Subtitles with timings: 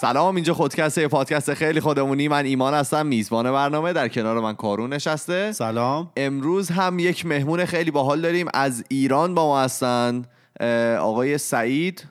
[0.00, 2.28] سلام اینجا خودکسته پادکست خیلی خودمونی.
[2.28, 3.92] من ایمان هستم میزبان برنامه.
[3.92, 5.52] در کنار من کارون نشسته.
[5.52, 6.10] سلام.
[6.16, 8.46] امروز هم یک مهمون خیلی باحال داریم.
[8.54, 10.24] از ایران با ما هستن
[10.98, 12.06] آقای سعید.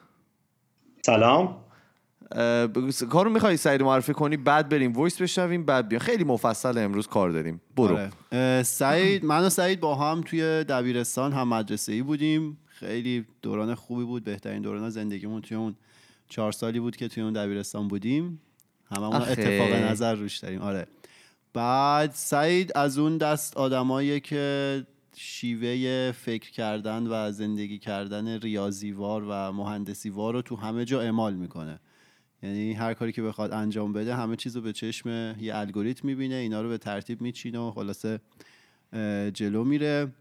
[1.06, 1.56] سلام.
[3.10, 5.98] کارو می‌خوای سعید معرفی کنی؟ بعد بریم وایس بشنویم بعد بیا.
[5.98, 7.60] خیلی مفصل امروز کار داریم.
[7.76, 7.98] برو.
[8.32, 8.62] آره.
[8.62, 12.58] سعید من و سعید با هم توی دبیرستان هم مدرسه ای بودیم.
[12.66, 15.74] خیلی دوران خوبی بود بهترین دوران زندگیمون توی اون
[16.30, 18.40] چهار سالی بود که توی اون دبیرستان بودیم.
[18.90, 20.62] همه اون اتفاق نظر روش داریم.
[20.62, 20.86] آره.
[21.52, 29.52] بعد سعید از اون دست آدمایی که شیوه فکر کردن و زندگی کردن ریاضیوار و
[29.52, 31.80] مهندسیوار رو تو همه جا اعمال می‌کنه.
[32.42, 35.08] یعنی هر کاری که بخواد انجام بده همه چیز رو به چشم
[35.40, 38.20] یه الگوریتم می‌بینه اینا رو به ترتیب میچینه و خلاصه
[39.34, 40.12] جلو میره.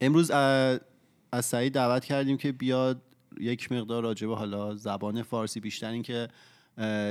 [0.00, 3.02] امروز از سعید دعوت کردیم که بیاد
[3.40, 6.28] یک مقدار راجبه حالا زبان فارسی بیشتر این که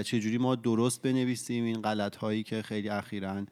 [0.04, 3.46] چجوری ما درست بنویسیم این غلط هایی که خیلی اخیرا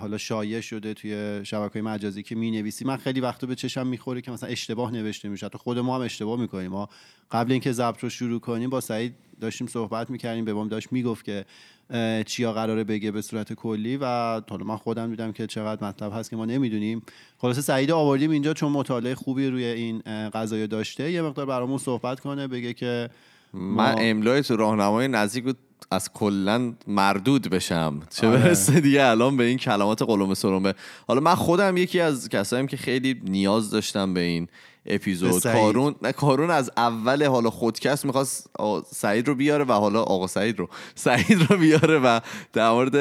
[0.00, 4.20] حالا شایع شده توی شبکه مجازی که می نویسی من خیلی وقتا به چشم می‌خوره
[4.20, 5.48] که مثلا اشتباه نوشته میشه.
[5.48, 6.70] تو خود ما هم اشتباه می‌کنیم.
[6.70, 6.88] ما
[7.30, 10.44] قبل اینکه ضبط رو شروع کنیم با سعید داشتیم صحبت می‌کردیم.
[10.44, 11.44] به ما داشت می‌گفت که
[12.26, 13.96] چیا قراره بگه به صورت کلی.
[13.96, 14.04] و
[14.50, 17.02] حالا من خودم دیدم که چقدر مطلب هست که ما نمی‌دونیم.
[17.38, 20.02] خلاصه سعید آوردیم اینجا چون مطالعه خوبی روی این
[20.34, 21.12] قضايا داشته.
[21.12, 22.48] یه مقدار برامون صحبت کنه.
[22.48, 23.10] بگه که
[23.52, 25.44] من املای تو راهنمای نزدیک
[25.90, 28.00] از کلا مردود بشم.
[28.10, 28.38] چه آره.
[28.38, 30.74] برسه دیگه الان به این کلمات قلم سرمه.
[31.08, 34.48] حالا من خودم یکی از کساییم که خیلی نیاز داشتم به این
[34.86, 35.42] اپیزود.
[35.42, 38.50] کارون نه کارون از اول حالا خودکست می‌خواست
[38.90, 40.68] سعید رو بیاره و حالا آقا سعید رو.
[40.94, 42.20] سعید رو بیاره و
[42.52, 42.96] در مورد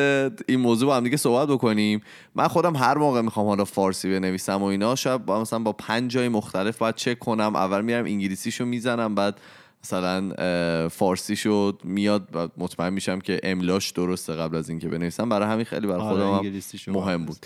[0.47, 2.01] این موضوع با هم دیگه صحبت بکنیم.
[2.35, 6.11] من خودم هر موقع می‌خوام حالا فارسی بنویسم و اینا شاید با مثلا با پنج
[6.11, 7.55] جای مختلف باید چک کنم.
[7.55, 9.38] اول میرم انگلیسیشو می‌زنم بعد
[9.85, 15.29] مثلا فارسی شد میاد و مطمئن میشم که املاش درسته قبل از اینکه بنویسم.
[15.29, 17.45] برای همین خیلی برای آره، خودم مهم بود.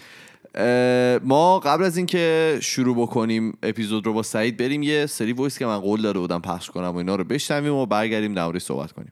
[1.23, 5.65] ما قبل از اینکه شروع بکنیم اپیزود رو با سعید بریم یه سری وایس که
[5.65, 9.11] من قول داده بودم پخش کنم و اینا رو بشنویم و برگردیم در صحبت کنیم.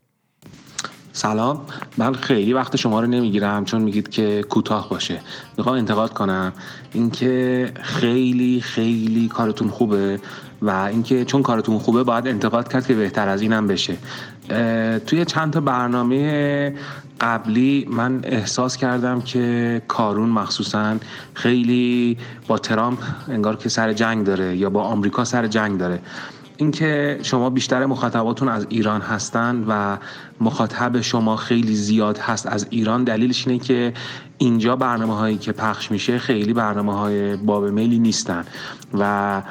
[1.14, 1.66] سلام.
[1.97, 5.22] من خیلی وقت شما رو نمی‌گیرم چون میگید که کوتاه باشه.
[5.58, 6.53] می‌خوام انتقاد کنم
[6.94, 10.19] اینکه خیلی خیلی کارتون خوبه.
[10.62, 13.98] و اینکه چون کارتون خوبه باید انتقاد کرد که بهتر از اینم بشه.
[15.08, 16.74] توی چند تا برنامه
[17.22, 20.96] قبلی من احساس کردم که کارون مخصوصا
[21.34, 22.18] خیلی
[22.48, 26.00] با ترامپ انگار که سر جنگ داره یا با آمریکا سر جنگ داره.
[26.58, 29.98] اینکه شما بیشتر مخاطباتون از ایران هستن و
[30.42, 33.94] مخاطب شما خیلی زیاد هست از ایران دلیلش اینه که
[34.38, 38.46] اینجا برنامه هایی که پخش میشه خیلی برنامه های باب میلی نیستن
[39.00, 39.42] و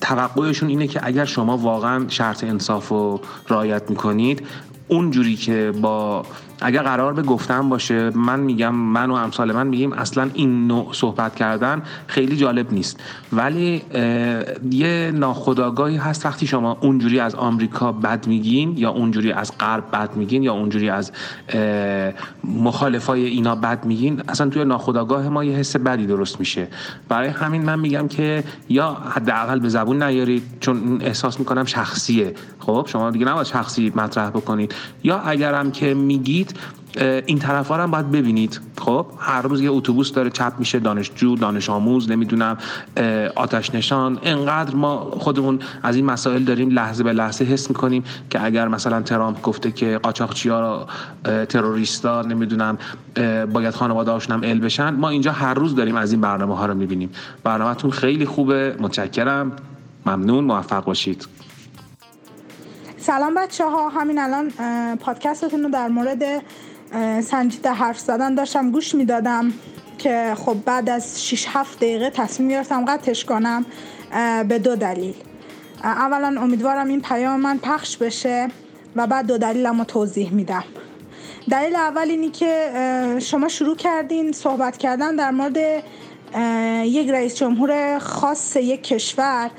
[0.00, 4.46] توقعشون اینه که اگر شما واقعا شرط انصاف رو رعایت می‌کنید
[4.88, 6.26] اونجوری که با
[6.60, 10.88] اگر قرار به گفتن باشه من میگم من و امثال من میگیم اصلا این نوع
[10.92, 13.00] صحبت کردن خیلی جالب نیست.
[13.32, 13.82] ولی
[14.70, 20.16] یه ناخداگاهی هست وقتی شما اونجوری از آمریکا بد میگین یا اونجوری از غرب بد
[20.16, 21.12] میگین یا اونجوری از
[22.44, 26.68] مخالفای اینا بد میگین اصلا توی ناخداگاه ما یه حس بدی درست میشه.
[27.08, 32.34] برای همین من میگم که یا حداقل به زبون نیارید چون احساس می‌کنم شخصیه.
[32.58, 34.74] خب شما دیگه نباید شخصی مطرح بکنید.
[35.04, 35.94] یا اگرم که
[37.26, 38.60] این طرف هم باید ببینید.
[38.78, 42.58] خب هر روز یه اتوبوس داره چپ میشه دانشجو دانش آموز نمی‌دونم
[43.34, 44.18] آتش نشان.
[44.22, 49.02] انقدر ما خودمون از این مسائل داریم لحظه به لحظه حس می‌کنیم که اگر مثلا
[49.02, 50.86] ترامپ گفته که قاچاقچی ها
[51.48, 52.78] تروریستا نمی‌دونم
[53.52, 56.74] باید خانواده هاشون ال بشن ما اینجا هر روز داریم از این برنامه ها رو
[56.74, 57.10] می‌بینیم.
[57.44, 58.76] برنامهتون خیلی خوبه.
[58.80, 59.52] متشکرم.
[60.06, 60.44] ممنون.
[60.44, 61.26] موفق باشید.
[63.06, 64.50] سلام بچه ها همین الان
[64.96, 66.42] پادکستتون رو در مورد
[67.20, 69.52] سنجیده حرف زدن داشتم گوش می‌دادم
[69.98, 73.66] که خب بعد از 6 7 دقیقه تصمیم گرفتم قطعش کنم
[74.48, 75.14] به دو دلیل.
[75.84, 78.48] اولا امیدوارم این پیام من پخش بشه
[78.96, 80.64] و بعد دو دلیلم رو توضیح میدم.
[81.50, 82.70] دلیل اول اینی که
[83.22, 85.84] شما شروع کردین صحبت کردن در مورد
[86.84, 89.50] یک رئیس جمهور خاص یک کشور.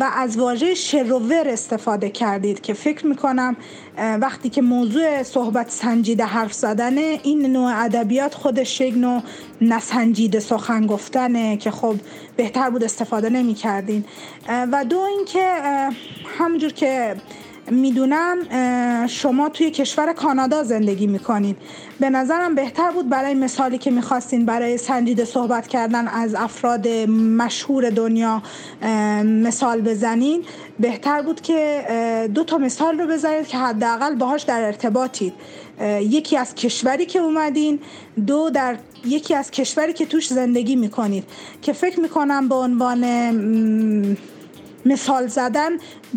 [0.00, 3.56] و از واژه شروور استفاده کردید که فکر می‌کنم
[3.98, 9.22] وقتی که موضوع صحبت سنجیده حرف زدنه این نوع ادبیات خودش یک نوع
[9.60, 11.94] نسنجیده سخن گفتنه که خب
[12.36, 14.04] بهتر بود استفاده نمی کردین
[14.48, 15.58] و دو اینکه
[16.38, 17.16] همجور که
[17.72, 18.36] می‌دونم
[19.06, 21.56] شما توی کشور کانادا زندگی می‌کنید
[22.00, 26.88] به نظرم بهتر بود برای مثالی که می‌خواستین برای سنجیده صحبت کردن از افراد
[27.38, 28.42] مشهور دنیا
[29.24, 30.44] مثال بزنین.
[30.80, 31.84] بهتر بود که
[32.34, 35.32] دو تا مثال رو بزنید که حداقل باهاش در ارتباطید.
[36.00, 37.78] یکی از کشوری که اومدین
[38.26, 41.24] دو در یکی از کشوری که توش زندگی می‌کنید.
[41.62, 43.04] که فکر می‌کنم به عنوان
[44.86, 45.70] مثال زدن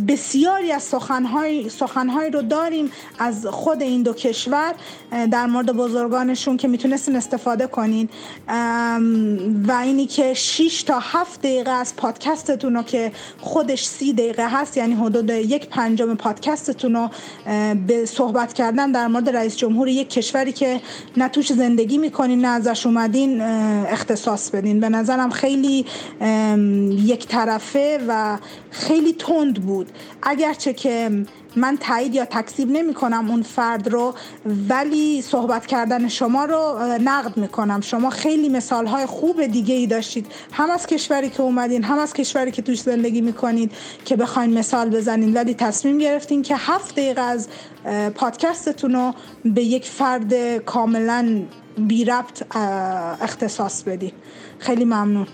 [0.07, 4.74] بسیاری از سخنهای, سخنهای رو داریم از خود این دو کشور
[5.31, 8.09] در مورد بزرگانشون که می‌تونستین استفاده کنین.
[9.68, 14.77] و اینی که 6 تا 7 دقیقه از پادکستتون رو که خودش سی دقیقه هست
[14.77, 17.09] یعنی حدود یک پنجم پادکستتون رو
[17.88, 20.81] به صحبت کردن در مورد رئیس جمهور یک کشوری که
[21.18, 24.80] نه توش زندگی می‌کنین نه ازش اومدین اختصاص بدین.
[24.80, 25.86] به نظرم خیلی
[27.06, 28.38] یک طرفه و
[28.75, 29.92] خیلی تند بود.
[30.24, 31.25] اگرچه که
[31.56, 34.13] من تایید یا تکذیب نمی کنم اون فرد رو
[34.69, 39.88] ولی صحبت کردن شما رو نقد می کنم شما خیلی مثال های خوب دیگه ای
[39.88, 40.27] داشتید.
[40.51, 43.72] هم از کشوری که اومدین هم از کشوری که توش زندگی می کنید
[44.06, 45.33] که بخواین مثال بزنین.
[45.33, 47.48] ولی تصمیم گرفتین که هفت دقیقه از
[48.16, 49.13] پادکستتون رو
[49.45, 51.42] به یک فرد کاملا
[51.78, 52.56] بی ربط
[53.21, 54.12] اختصاص بدین.
[54.60, 55.28] خیلی ممنون.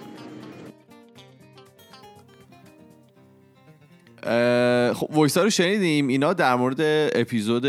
[4.94, 6.08] خب voice رو شنیدیم.
[6.08, 6.82] اینا در مورد
[7.16, 7.66] اپیزود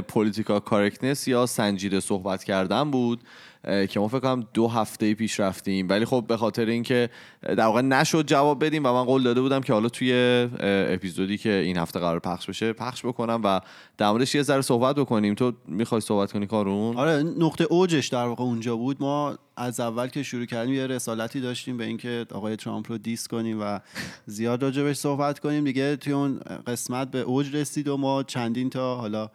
[0.00, 3.20] political correctness یا سنجیده صحبت کردن بود.
[3.64, 5.88] که ما فکر کنم دو هفته پیش رفتیم.
[5.88, 7.10] ولی خب به خاطر اینکه
[7.42, 10.12] در واقع نشد جواب بدیم و من قول داده بودم که حالا توی
[10.60, 13.60] اپیزودی که این هفته قرار پخش بشه پخش بکنم و
[13.98, 15.34] در موردش یه ذره صحبت بکنیم.
[15.34, 18.96] تو می‌خوای صحبت کنی کارون؟ آره نقطه اوجش در واقع اونجا بود.
[19.00, 23.28] ما از اول که شروع کردیم یه رسالتی داشتیم به اینکه آقای ترامپ رو diss
[23.28, 23.78] کنیم و
[24.26, 25.64] زیاد راجبش صحبت کنیم.
[25.64, 29.30] دیگه توی اون قسمت به اوج رسید و ما چندین تا حالا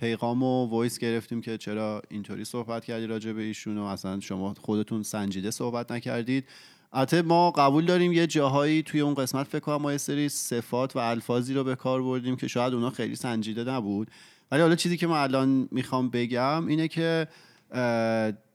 [0.00, 4.54] پیغام و voice گرفتیم که چرا اینطوری صحبت کردی راجع به ایشون و اصلا شما
[4.54, 6.44] خودتون سنجیده صحبت نکردید.
[6.92, 10.96] البته ما قبول داریم یه جاهایی توی اون قسمت فکر کنم ما یه سری صفات
[10.96, 14.10] و الفاظی رو به کار بردیم که شاید اونا خیلی سنجیده نبود.
[14.50, 17.28] ولی حالا چیزی که من الان می‌خوام بگم اینه که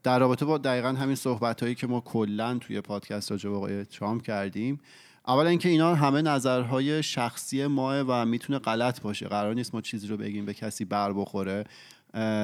[0.04, 3.86] در رابطه با دقیقا همین صحبت هایی که ما کلا توی پادکست راجع به آقای
[3.86, 4.80] ترامپ کردیم
[5.28, 9.28] اولا اینکه اینا همه نظرهای شخصی ماه و می‌تونه غلط باشه.
[9.28, 11.64] قرار نیست ما چیزی رو بگیم به کسی بر بخوره.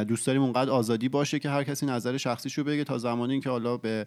[0.08, 3.50] دوست داریم اونقدر آزادی باشه که هر کسی نظر شخصیش رو بگه تا زمانی که
[3.50, 4.06] حالا به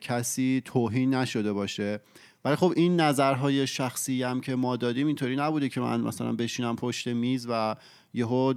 [0.00, 2.00] کسی توهین نشده باشه.
[2.44, 6.76] ولی خب این نظرهای شخصی هم که ما دادیم اینطوری نبوده که من مثلا بشینم
[6.76, 7.76] پشت میز و
[8.14, 8.54] یهو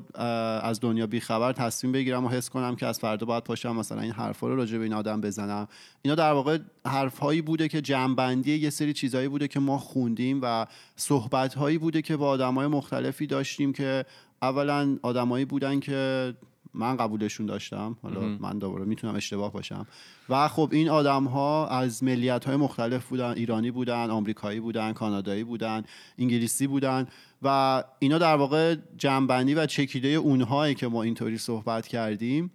[0.63, 4.11] از دنیا بیخبر تصمیم بگیرم و حس کنم که از فردا باید پاشم مثلا این
[4.11, 5.67] حرفا رو راجع به این آدم بزنم.
[6.01, 10.65] اینا در واقع حرفهایی بوده که جنبندی یه سری چیزهایی بوده که ما خوندیم و
[10.95, 14.05] صحبتهایی بوده که با آدمای مختلفی داشتیم که
[14.41, 16.33] اولا آدمایی بودن که
[16.73, 17.97] من قبولشون داشتم.
[18.03, 19.87] حالا من دوباره می‌تونم اشتباه باشم.
[20.29, 25.43] و خب این آدم ها از ملیت های مختلف بودن ایرانی بودن آمریکایی بودن کانادایی
[25.43, 25.83] بودن
[26.17, 27.07] انگلیسی بودن
[27.41, 32.51] و اینا در واقع جنبندی و چکیده اونهایی که ما اینطوری صحبت کردیم.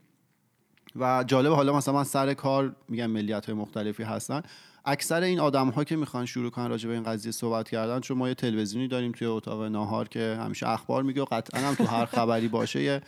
[0.96, 4.42] و جالب حالا مثلا من سر کار میگم ملیت های مختلفی هستن.
[4.84, 8.18] اکثر این آدم ها که می‌خوان شروع کنن راجع به این قضیه صحبت کردن چون
[8.18, 11.84] ما یه تلویزیونی داریم توی اتاق ناهار که همیشه اخبار میگه و قطعا هم تو
[11.84, 13.00] هر خبری باشه یه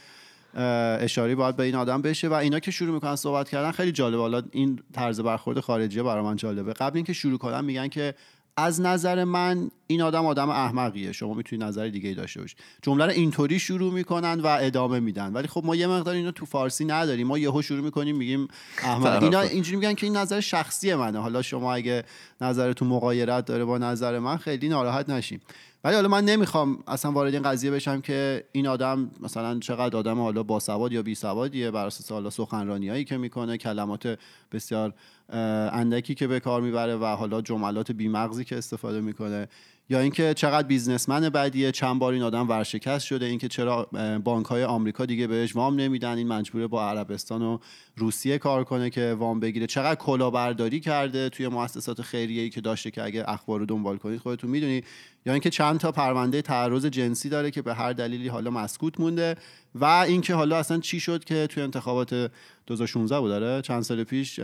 [0.54, 4.18] اشاره باید به این آدم بشه و اینا که شروع می‌کنن صحبت کردن خیلی جالب
[4.18, 6.72] حالا این طرز برخورد خارجی برای من جالبه.
[6.72, 8.14] قبل اینکه شروع کنن میگن که
[8.56, 11.12] از نظر من این آدم آدم احمقیه.
[11.12, 12.58] شما می‌تونید نظر دیگه ای داشته باشید.
[12.82, 15.32] جمله رو اینطوری شروع می‌کنن و ادامه میدن.
[15.32, 17.26] ولی خب ما یه مقدار اینو تو فارسی نداریم.
[17.26, 18.48] ما یهو شروع می‌کنیم میگیم
[18.82, 19.22] احمق.
[19.22, 21.18] اینا اینجوری میگن که این نظر شخصی منه.
[21.18, 22.04] حالا شما اگه
[22.40, 25.40] نظرتون مقایرت داره با نظر من خیلی ناراحت نشیم
[25.84, 30.20] ولی حالا من نمی‌خوام اصلا وارد این قضیه بشم که این آدم مثلا چقدر آدم
[30.20, 34.18] حالا باسواد یا بی سوادیه بر اساس حالا سخنرانیایی که می‌کنه کلمات
[34.52, 34.94] بسیار
[35.28, 39.48] اندکی که به کار می‌بره و حالا جملات بیمغزی که استفاده می‌کنه.
[39.90, 43.88] یا اینکه چقدر بیزنسمن بدیه چند بار این آدم ورشکست شده اینکه چرا
[44.24, 47.58] بانک های آمریکا دیگه بهش وام نمیدن این مجبوره با عربستان و
[47.96, 49.66] روسیه کار کنه که وام بگیره.
[49.66, 54.50] چقدر کلاهبرداری کرده توی مؤسسات خیریه که داشته که اگه اخبار رو دنبال کنید خودتون
[54.50, 54.84] می‌دونید
[55.26, 59.36] یا اینکه چند تا پرونده تعرض جنسی داره که به هر دلیلی حالا مسکوت مونده
[59.74, 62.30] و اینکه حالا اصلا چی شد که توی انتخابات
[62.66, 63.28] 2016 بود.
[63.28, 64.40] داره چند سال پیش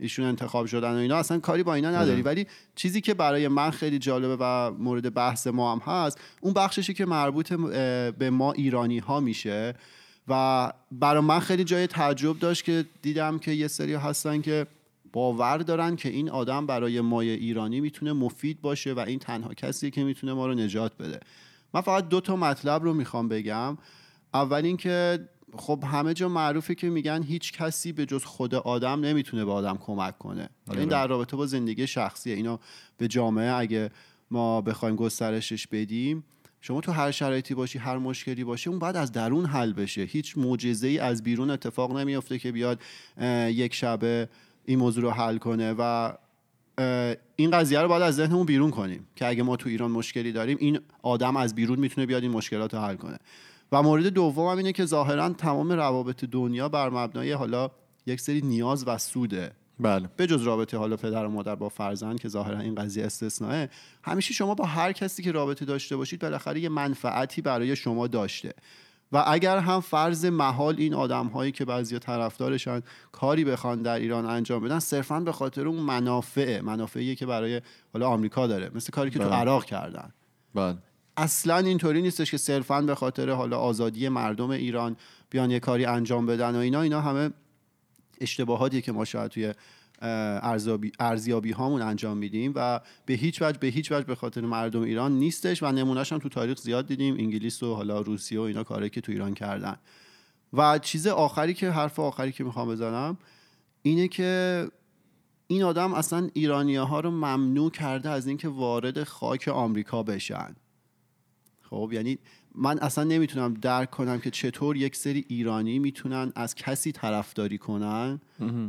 [0.00, 2.22] ایشون انتخاب شدن و اینا اصلا کاری با اینا نداری.
[2.22, 6.94] ولی چیزی که برای من خیلی جالبه و مورد بحث ما هم هست اون بخششی
[6.94, 9.74] که مربوط به ما ایرانی ها میشه
[10.28, 14.66] و برای من خیلی جای تعجب داشت که دیدم که یه سری هستن که
[15.12, 19.90] باور دارن که این آدم برای مای ایرانی می‌تونه مفید باشه و این تنها کسیه
[19.90, 21.20] که می‌تونه ما رو نجات بده.
[21.74, 23.78] من فقط دو تا مطلب رو می‌خوام بگم.
[24.34, 29.44] اول اینکه خب همه جا معروفه که میگن هیچ کسی به جز خود آدم نمی‌تونه
[29.44, 30.48] به آدم کمک کنه.
[30.70, 32.34] این در رابطه با زندگی شخصیه.
[32.34, 32.58] اینو
[32.98, 33.90] به جامعه اگه
[34.30, 36.24] ما بخوایم گسترشش بدیم
[36.60, 40.02] شما تو هر شرایطی باشی هر مشکلی باشه اون باید از درون حل بشه.
[40.02, 42.80] هیچ معجزه ای از بیرون اتفاق نمیافته که بیاد
[43.48, 44.28] یک شبه
[44.64, 46.12] این موضوع رو حل کنه و
[47.36, 50.56] این قضیه رو باید از ذهنمون بیرون کنیم که اگه ما تو ایران مشکلی داریم
[50.60, 53.18] این آدم از بیرون می‌تونه بیاد این مشکلات رو حل کنه.
[53.72, 57.70] و مورد دوم هم اینه که ظاهرا تمام روابط دنیا بر مبنای حالا
[58.06, 59.52] یک سری نیاز و سوده.
[59.80, 60.08] بله.
[60.16, 63.70] به جز رابطه حالا پدر و مادر با فرزند که ظاهرا این قضیه استثنائه
[64.02, 68.54] همیشه شما با هر کسی که رابطه داشته باشید بالاخره یه منفعتی برای شما داشته.
[69.12, 74.26] و اگر هم فرض محال این آدم هایی که بعضی طرفدارشان کاری بخوان در ایران
[74.26, 77.60] انجام بدن صرفا به خاطر اون منافع منافعی که برای
[77.92, 79.34] حالا آمریکا داره مثل کاری که تو بله.
[79.34, 80.12] عراق کردن.
[80.54, 80.76] بله.
[81.20, 84.96] اصلا اینطوری نیستش که صرفا به خاطر حالا آزادی مردم ایران
[85.30, 86.80] بیان یه کاری انجام بدن و اینا.
[86.80, 87.30] اینا همه
[88.20, 89.54] اشتباهاتی که ما شاید توی
[90.98, 95.12] ارزیابی, هامون انجام میدیم و به هیچ وجه به هیچ وجه به خاطر مردم ایران
[95.12, 97.14] نیستش و نمونهش هم تو تاریخ زیاد دیدیم.
[97.14, 99.76] انگلیس و حالا روسیه و اینا کاری که تو ایران کردن.
[100.52, 103.18] و چیز آخری که حرف آخری که می‌خوام بزنم
[103.82, 104.66] اینه که
[105.46, 110.56] این آدم اصلا ایرانی ها رو ممنوع کرده از اینکه وارد خاک آمریکا بشن.
[111.70, 112.18] خب یعنی
[112.54, 118.20] من اصلا نمی‌تونم درک کنم که چطور یک سری ایرانی می‌تونن از کسی طرفداری کنن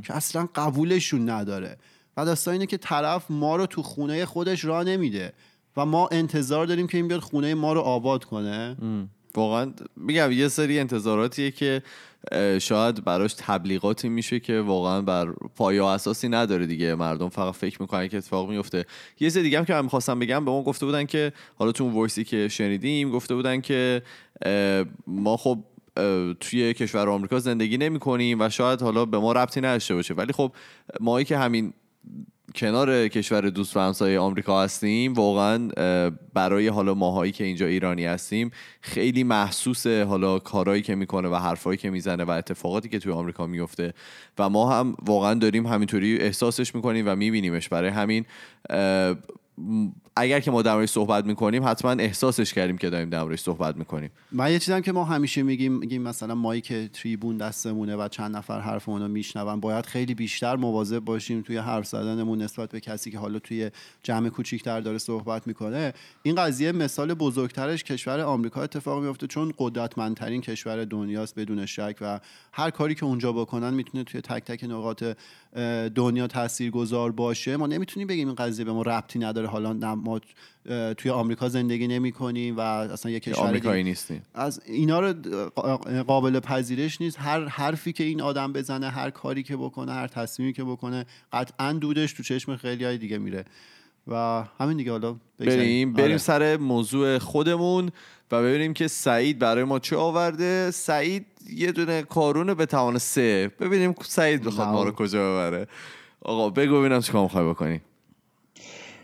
[0.03, 1.77] که اصلا قبولشون نداره.
[2.17, 5.33] و داستان اینه که طرف ما رو تو خونه خودش را نمیده
[5.77, 8.75] و ما انتظار داریم که این بیاد خونه ما رو آباد کنه.
[9.35, 11.81] واقعا میگم یه سری انتظاراتیه که
[12.59, 16.95] شاید براش تبلیغاتی میشه که واقعا بر پایه اساسی نداره دیگه.
[16.95, 18.85] مردم فقط فکر می‌کنن که اتفاق میفته
[19.19, 21.83] یه سری دیگه هم که من می‌خواستم بگم به ما گفته بودن که حالا تو
[21.83, 24.01] اون وایسی که شنیدیم گفته بودن که
[25.07, 25.63] ما خب
[26.39, 30.13] توی کشور آمریکا زندگی نمی کنیم و شاید حالا به ما ربطی نداشته باشه.
[30.13, 30.51] ولی خب
[30.99, 31.73] مایی که همین
[32.55, 35.13] کنار کشور دوست و همسایه آمریکا هستیم.
[35.13, 35.67] واقعا
[36.33, 41.77] برای حالا ماهایی که اینجا ایرانی هستیم خیلی محسوس حالا کارهایی که می‌کنه و حرفایی
[41.77, 43.93] که می‌زنه و اتفاقاتی که توی آمریکا میفته
[44.39, 47.69] و ما هم واقعا داریم همینطوری احساسش می‌کنیم و میبینیمش.
[47.69, 48.25] برای همین
[50.15, 54.09] اگر که ما در صحبت می‌کنیم حتما احساسش کردیم که داریم در صحبت می‌کنیم.
[54.31, 58.35] من یه چیزم که ما همیشه میگیم میگیم مثلا مایی که تریبون دستمونه و چند
[58.35, 63.11] نفر حرف رو میشنون باید خیلی بیشتر مواظب باشیم توی حرف زدنمون نسبت به کسی
[63.11, 63.71] که حالا توی
[64.03, 65.93] جمع کوچیکتر داره صحبت می‌کنه.
[66.23, 72.19] این قضیه مثال بزرگترش کشور آمریکا اتفاق میفته چون قدرتمندترین کشور دنیاست بدون شک و
[72.53, 75.03] هر کاری که اونجا بکنن می‌تونه توی تک تک نقاط
[75.95, 77.57] دنیا تاثیرگذار باشه.
[77.57, 80.21] ما نمی‌تونیم بگیم این قضیه به ما ربطی نداره حالا ما
[80.97, 85.13] توی آمریکا زندگی نمی کنیم و اصلا یه کشور آمریکایی نیستیم از اینا رو
[86.07, 87.19] قابل پذیرش نیست.
[87.19, 91.73] هر حرفی که این آدم بزنه هر کاری که بکنه هر تصمیمی که بکنه قطعا
[91.73, 93.45] دودش تو چشم خیلی های دیگه میره.
[94.07, 96.05] و همین دیگه حالا بریم بریم.
[96.05, 96.17] آره.
[96.17, 97.89] سر موضوع خودمون
[98.31, 100.71] و ببینیم که سعید برای ما چه آورده.
[100.71, 103.51] سعید یه دونه کارونه به توان سه.
[103.59, 105.67] ببینیم سعید بخواد ما رو کجا ببره.
[106.21, 107.81] آقا بگو ببینم چیکار می‌خوای بکنی.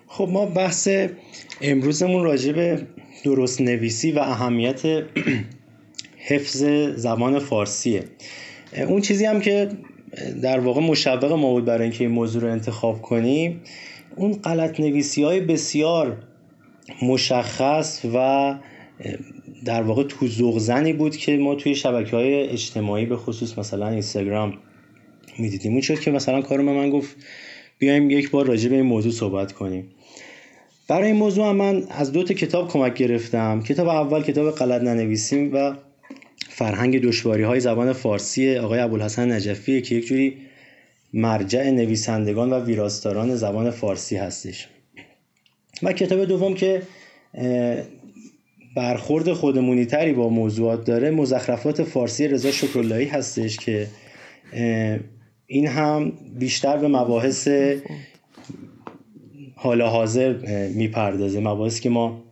[0.08, 0.90] خب ما بحث
[1.62, 2.82] امروزمون راجع به
[3.24, 4.82] درست نویسی و اهمیت
[6.18, 6.64] حفظ
[6.96, 8.04] زبان فارسیه.
[8.88, 9.70] اون چیزی هم که
[10.42, 13.62] در واقع مشوق ما بود برای اینکه این موضوع رو انتخاب کنیم
[14.16, 16.18] اون غلط نویسی های بسیار
[17.02, 18.56] مشخص و
[19.66, 24.54] در واقع تو زغزنی بود که ما توی شبکه های اجتماعی به خصوص مثلا اینستاگرام
[25.40, 25.72] می‌دیدیم.
[25.72, 27.16] اون شد که مثلا کارم من گفت
[27.80, 29.90] بیایم یک بار راجع به این موضوع صحبت کنیم.
[30.88, 33.62] برای این موضوع من از دو تا کتاب کمک گرفتم.
[33.62, 35.74] کتاب اول کتاب غلط ننویسیم و
[36.50, 40.38] فرهنگ دشواری های زبان فارسی آقای ابوالحسن نجفی که یک جوری
[41.14, 44.68] مرجع نویسندگان و ویراستاران زبان فارسی هستش.
[45.84, 46.82] و کتاب دوم که
[48.76, 53.88] برخورد خودمونی تری با موضوعات داره مزخرفات فارسی رضا شکراللهی هستش که
[55.48, 57.48] این هم بیشتر به مباحث
[59.60, 60.34] حالا حاضر
[60.68, 61.40] می‌پردازه.
[61.40, 62.24] مباحثی که ما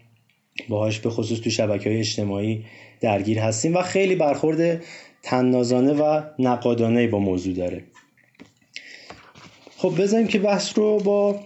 [0.70, 2.66] باهاش به خصوص تو شبکه های اجتماعی
[3.02, 4.82] درگیر هستیم و خیلی برخورد
[5.24, 7.84] تنازانه و نقادانه با موضوع داره.
[9.78, 11.40] خب بذاریم که بحث رو با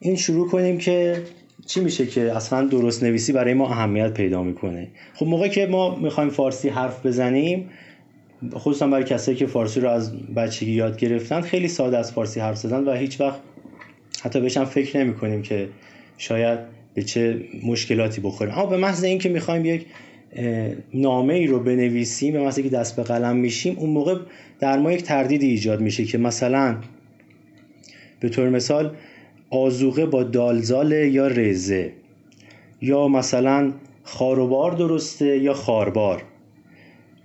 [0.00, 1.22] این شروع کنیم که
[1.66, 4.88] چی میشه که اصلا درست نویسی برای ما اهمیت پیدا می‌کنه.
[5.14, 7.70] خب موقعی که ما می‌خوایم فارسی حرف بزنیم
[8.54, 12.56] خصوصا برای کسایی که فارسی رو از بچگی یاد گرفتن خیلی ساده از فارسی حرف
[12.56, 13.40] زدن و هیچ وقت
[14.22, 15.68] حتی بهش فکر نمی کنیم که
[16.18, 16.58] شاید
[16.94, 19.86] به چه مشکلاتی بخوریم اما به محض اینکه می‌خوایم یک
[20.94, 24.18] نامه ای رو بنویسیم به محض که دست به قلم میشیم اون موقع
[24.60, 26.76] در ما یک تردیدی ایجاد میشه که مثلا
[28.20, 28.96] به طور مثال
[29.50, 31.92] آزوقه با دالزال یا رزه
[32.82, 33.72] یا مثلا
[34.02, 36.22] خاروبار درسته یا خاربار.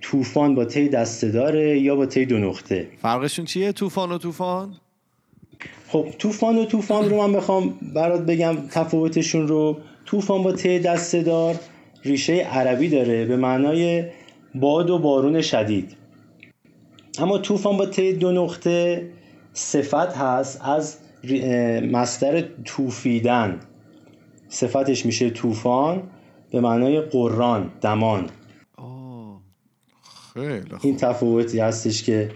[0.00, 2.88] طوفان با تی دسته داره یا با تی دو نقطه.
[3.02, 4.74] فرقشون چیه؟ طوفان و طوفان؟
[5.94, 9.76] خب طوفان و طوفان رو من بخوام برات بگم تفاوتشون رو.
[10.06, 11.54] طوفان با تی دسته دار
[12.04, 14.04] ریشه عربی داره به معنای
[14.54, 15.96] باد و بارون شدید.
[17.18, 19.10] اما طوفان با تی دو نقطه
[19.52, 20.98] صفت هست از
[21.92, 23.60] مستر توفیدن
[24.48, 26.02] صفتش میشه طوفان
[26.50, 28.30] به معنای قران دمان.
[30.34, 32.30] خیلی این تفاوتی هستش که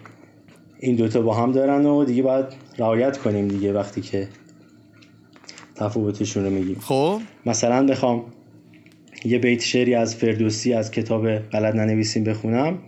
[0.81, 2.47] این دوتا با هم دارن و دیگه باید
[2.79, 4.29] رعایت کنیم دیگه وقتی که
[5.75, 6.77] تفاوتشون رو میگیم.
[6.81, 7.21] خب.
[7.47, 8.25] مثلا بخوام
[9.25, 12.79] یه بیت شعری از فردوسی از کتاب بلد ننویسیم بخونم.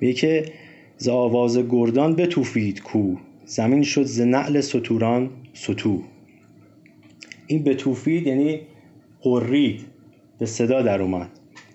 [0.00, 0.52] میگه که
[0.96, 3.14] ز آواز گردان بتوفید کو
[3.44, 6.02] زمین شد ز نعل ستوران ستو.
[7.46, 8.60] این بتوفید یعنی
[9.22, 9.80] قرید
[10.38, 11.30] به صدا در اومد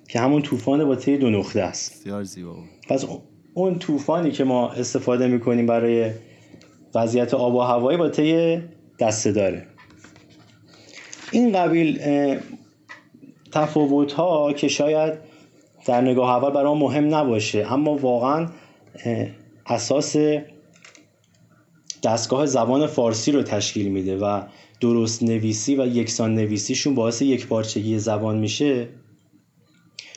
[0.08, 2.00] که همون طوفان با تی دو نقطه است.
[2.00, 2.56] بسیار زیبا
[2.90, 3.06] پس
[3.58, 6.12] اون طوفانی که ما استفاده می‌کنیم برای
[6.96, 8.60] وضعیت آب و هوایی با طی
[9.00, 9.68] دسته داره.
[11.32, 12.00] این قبیل
[13.52, 15.14] تفاوت ها که شاید
[15.86, 18.48] در نگاه اول برای مهم نباشه اما واقعا
[19.66, 20.16] اساس
[22.04, 24.42] دستگاه زبان فارسی رو تشکیل میده و
[24.82, 28.88] درست نویسی و یکسان نویسیشون باعث یک پارچگی زبان میشه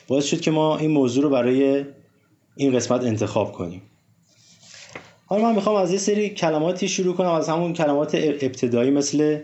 [0.07, 1.85] باعث شد که ما این موضوع رو برای
[2.59, 3.81] این قسمت انتخاب کنیم.
[5.25, 9.39] حالا من می‌خوام از یه سری کلماتی شروع کنم از همون کلمات ابتدایی مثل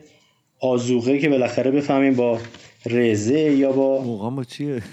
[0.60, 2.40] آزوغه که بالاخره بفهمیم با
[2.86, 4.84] رزه یا با با چیه؟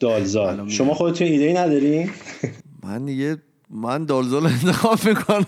[0.00, 0.68] دالزال.
[0.68, 2.10] شما خودتون ایده ای ندارین؟
[2.82, 3.36] من یه
[3.70, 5.46] من دالزال انتخاب می‌کنم.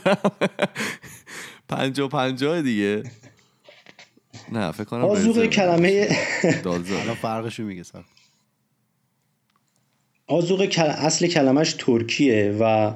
[1.69, 3.03] پنجا پنجا دیگه.
[4.53, 5.49] نه فکر کنم آزوغه.
[5.49, 6.09] کلمه
[6.65, 6.99] دالزال.
[6.99, 7.83] حالا فرقشو میگه
[10.29, 10.83] کل...
[10.83, 12.93] اصل کلمش ترکیه و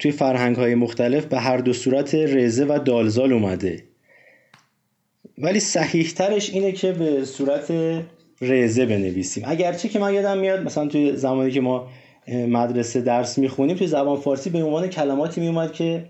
[0.00, 3.84] توی فرهنگ های مختلف به هر دو صورت رزه و دالزال اومده.
[5.38, 7.72] ولی صحیح ترش اینه که به صورت
[8.40, 9.44] رزه بنویسیم.
[9.46, 11.88] اگرچه که من یادم میاد مثلا توی زمانی که ما
[12.28, 16.04] مدرسه درس می‌خونیم توی زبان فارسی به عنوان کلماتی میومد که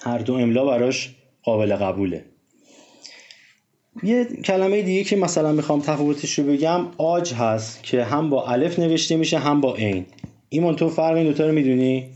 [0.00, 2.24] هر دو املا براش قابل قبوله.
[4.02, 8.78] یه کلمه دیگه که مثلا می‌خوام تفاوتش رو بگم آج هست که هم با الف
[8.78, 10.06] نوشته میشه هم با عین.
[10.48, 12.06] ایمان تو فرق این دوتا رو می‌دونی؟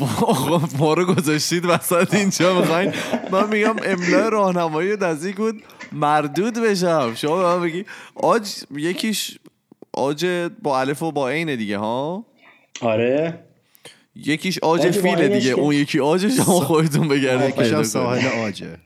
[0.00, 2.92] آقا ما رو گذاشتید وسط اینجا می‌خواین؟
[3.32, 5.62] من میگم املا راهنمایی نزدیک بود.
[5.92, 7.12] مردود بشم.
[7.16, 9.38] شما به من بگی آج یکیش
[9.92, 10.26] آج
[10.62, 12.24] با الف و با عین دیگه ها؟
[12.80, 13.38] آره.
[14.16, 15.52] یکیش آج آج عینش دیگه.
[15.52, 17.82] اون یکی آج شما خودتون بگردید پیدا.
[17.82, 18.68] ساحل آجه.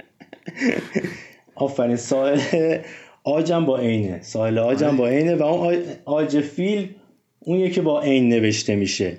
[1.62, 1.96] آفرین.
[1.96, 2.79] ساحل
[3.25, 4.22] آجم با عینه.
[4.22, 6.88] ساحل آجم با عینه و اون آج فیل
[7.38, 9.16] اون یکی با عین نوشته میشه.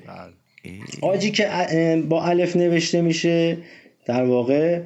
[1.01, 1.47] آجی که
[2.09, 3.57] با الف نوشته میشه
[4.05, 4.81] در واقع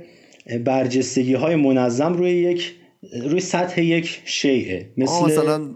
[0.65, 2.75] برجستگی های منظم روی یک
[3.23, 4.89] روی سطح یک شیعه.
[4.97, 5.69] مثل مثلا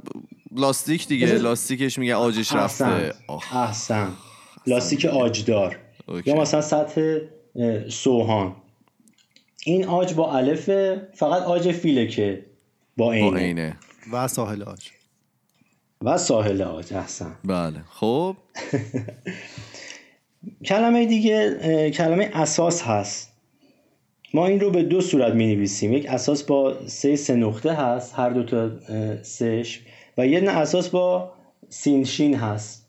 [0.56, 1.26] لاستیک دیگه.
[1.28, 2.86] مثل- لاستیکش میگه آجش رفته.
[2.86, 3.12] احسن.
[3.54, 4.08] احسن.
[4.68, 5.78] لاستیک آجدار.
[6.26, 7.18] یا مثلا سطح
[7.90, 8.56] سوهان.
[9.66, 10.70] این آج با الف
[11.14, 12.46] فقط آج فیله که
[12.98, 13.78] با با عینه عینه
[14.14, 14.90] و ساحل آج.
[16.02, 17.36] و ساحل آج احسن.
[17.46, 17.80] بله.
[17.90, 18.36] خب.
[20.66, 23.32] کلمه دیگه کلمه اساس هست.
[24.34, 28.14] ما این رو به دو صورت می نویسیم یک اساس با سه سه نقطه هست.
[28.16, 28.72] هر دو تا
[29.24, 29.82] سهش.
[30.18, 31.34] و یه نه اساس با
[31.70, 32.88] سین شین هست.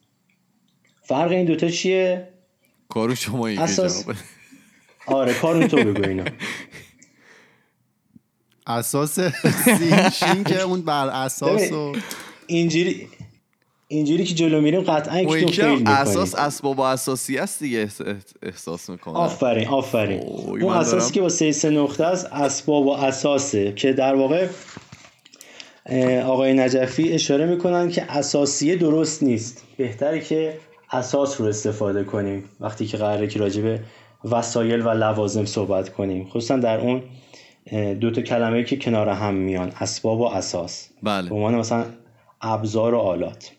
[1.02, 2.28] فرق این دوتا چیه؟
[2.88, 4.16] کارو شما این اساس- جواب.
[5.06, 6.24] آره کارون تو بگو اینا.
[8.66, 9.20] اساس
[9.64, 11.92] سین شین که اون بر اساس و
[12.46, 13.08] اینجوری
[13.88, 17.78] اینجوری که جلو میریم قطعا یکیتون یکی فیل می‌کنیم اساس اسباب و اساسی است دیگه
[17.82, 18.00] احس-
[18.42, 19.14] احساس می‌کنم.
[19.14, 20.20] آفرین آفرین.
[20.20, 24.48] اون اساسی که با سه سه نقطه است اسباب و اساسه که در واقع
[26.24, 29.62] آقای نجفی اشاره می‌کنن که اساسیه درست نیست.
[29.76, 30.58] بهتره که
[30.90, 32.44] اساس رو استفاده کنیم.
[32.60, 33.80] وقتی که قراره که راجع به
[34.24, 36.28] وسایل و لوازم صحبت کنیم.
[36.28, 37.02] خصوصا در اون
[37.66, 40.88] اه، دو تا کلمه که کنار هم میان اسباب و اساس.
[41.02, 41.28] بله.
[41.28, 41.84] به عنوان مثلا
[42.40, 43.52] ابزار و آلات.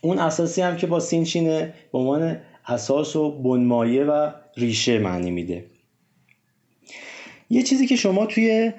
[0.00, 5.30] اون اساسی هم که با سین شینه به عنوان اساس و بنمایه و ریشه معنی
[5.30, 5.64] میده.
[7.50, 8.72] یه چیزی که شما توی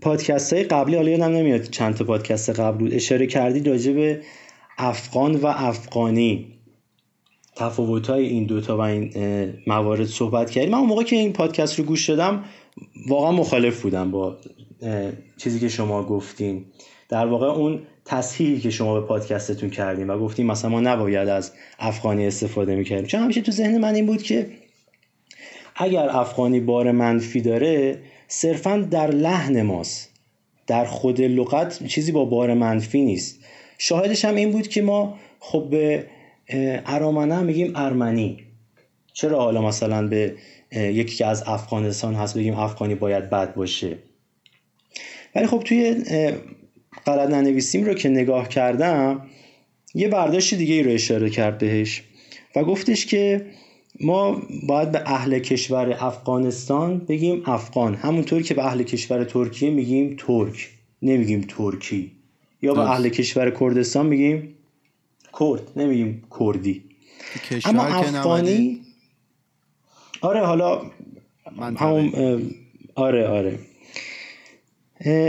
[0.00, 4.20] پادکست های قبلی حالا یادم نمیاد چند تا پادکست قبل بود اشاره کردید راجع به
[4.78, 6.46] افغان و افغانی.
[7.56, 9.12] تفاوت های این دوتا و این
[9.66, 12.44] موارد صحبت کردیم من اون موقع که این پادکست رو گوش دادم
[13.08, 14.36] واقعا مخالف بودم با
[15.36, 16.64] چیزی که شما گفتین.
[17.08, 21.52] در واقع اون تصحیحی که شما به پادکستتون کردیم و گفتیم مثلا ما نباید از
[21.78, 23.06] افغانی استفاده می‌کردیم.
[23.06, 24.50] چون همیشه تو ذهن من این بود که
[25.76, 30.10] اگر افغانی بار منفی داره صرفا در لحن ماست.
[30.66, 33.38] در خود لغت چیزی با بار منفی نیست.
[33.78, 36.06] شاهدش هم این بود که ما خب به
[36.86, 38.38] ارامنه میگیم ارمنی.
[39.12, 40.34] چرا حالا مثلا به
[40.74, 43.98] یکی که از افغانستان هست بگیم افغانی باید بد باشه.
[45.34, 46.04] ولی خب توی
[47.04, 49.26] قرد ننویسیم رو که نگاه کردم
[49.94, 52.02] یه برداشت دیگه ای رو اشاره کرد بهش
[52.56, 53.46] و گفتش که
[54.00, 57.94] ما باید به اهل کشور افغانستان بگیم افغان.
[57.94, 60.70] همونطور که به اهل کشور ترکیه میگیم ترک
[61.02, 62.12] نمیگیم ترکی.
[62.62, 64.54] یا به اهل کشور کردستان میگیم
[65.40, 66.82] کرد نمیگیم کردی.
[67.64, 68.80] اما افغانی
[70.24, 70.80] آره حالا
[71.76, 72.12] همون
[72.94, 73.58] آره آره.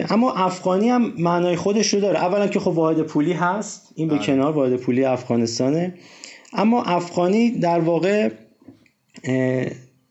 [0.09, 2.19] اما افغانی هم معنای خودش رو داره.
[2.19, 4.25] اولا که خب واحد پولی هست این به آره.
[4.25, 5.93] کنار واحد پولی افغانستانه.
[6.53, 8.29] اما افغانی در واقع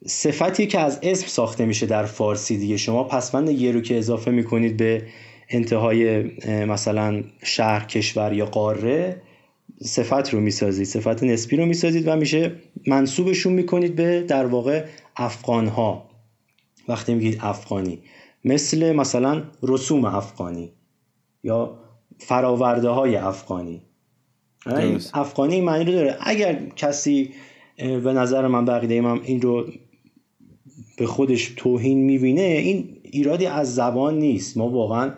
[0.06, 2.76] صفتی که از اسم ساخته میشه در فارسی دیگه.
[2.76, 5.02] شما پسوند یه رو که اضافه می‌کنید به
[5.48, 6.22] انتهای
[6.64, 9.22] مثلا شهر کشور یا قاره
[9.86, 12.52] صفت رو می‌سازید صفت نسبی رو می‌سازید و میشه
[12.86, 14.84] منصوبشون می‌کنید به در واقع
[15.16, 16.10] افغان ها
[16.88, 17.98] وقتی میگید افغانی
[18.44, 20.72] مثل مثلا رسوم افغانی
[21.42, 21.78] یا
[22.18, 23.82] فراورده های افغانی
[25.14, 26.16] افغانی معنی رو داره.
[26.20, 27.30] اگر کسی
[27.76, 29.66] به نظر من بقیده من این رو
[30.98, 34.56] به خودش توهین می‌بینه این ایرادی از زبان نیست.
[34.56, 35.12] ما واقعا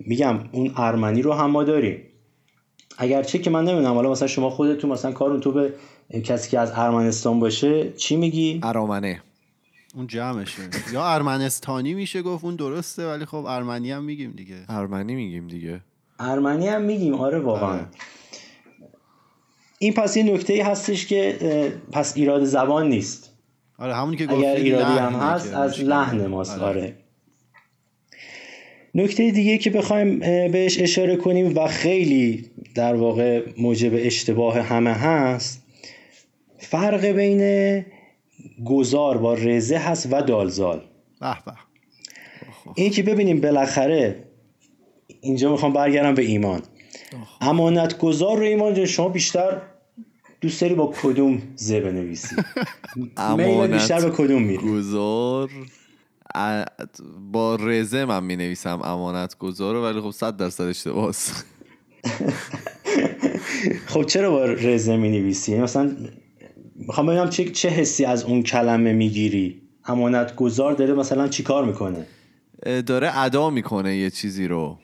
[0.00, 2.02] میگم اون ارمنی رو هم ما داریم.
[3.00, 5.74] اگرچه که من نمی‌دونم حالا مثلا شما خودتون مثلا کارون تو به
[6.24, 9.22] کسی که از ارمنستان باشه چی میگی؟ ارامنه.
[9.94, 10.62] اون جمعشه.
[10.92, 14.56] یا ارمنستانی میشه گفت اون درسته ولی خب ارمنی هم میگیم دیگه.
[14.68, 15.80] ارمنی میگیم دیگه.
[16.18, 17.72] ارمنی هم میگیم آره واقعا.
[17.72, 17.86] آره.
[19.78, 21.38] این پس یه نکته هستش که
[21.92, 23.32] پس ایراد زبان نیست.
[23.78, 26.96] آره همونی که اگر ایرادی هم هست از لحن ماست آره.
[28.98, 35.62] نکته دیگه که بخوایم بهش اشاره کنیم و خیلی در واقع موجب اشتباه همه هست
[36.58, 37.84] فرق بین
[38.64, 40.80] گذار با رزه هست و دالزال.
[41.20, 41.52] به به.
[42.74, 44.24] این که ببینیم بالاخره
[45.20, 46.62] اینجا می‌خوام برگردم به ایمان.
[47.40, 49.60] امانت گذار رو ایمان شما بیشتر
[50.40, 52.36] دوست داری با کدوم زه بنویسی
[53.16, 55.50] امانت بیشتر به کدوم میری؟ گذار
[57.32, 61.12] با رزه من می نویسم امانت گذار ولی خب صد درصد اشتباه
[63.86, 65.96] خب چرا با رزه می نویسی مثلا
[66.76, 72.06] می‌خوام ببینم چه چه حسی از اون کلمه می‌گیری؟ امانت گذار داره مثلا چیکار می‌کنه؟
[72.86, 74.78] داره ادا می‌کنه یه چیزی رو.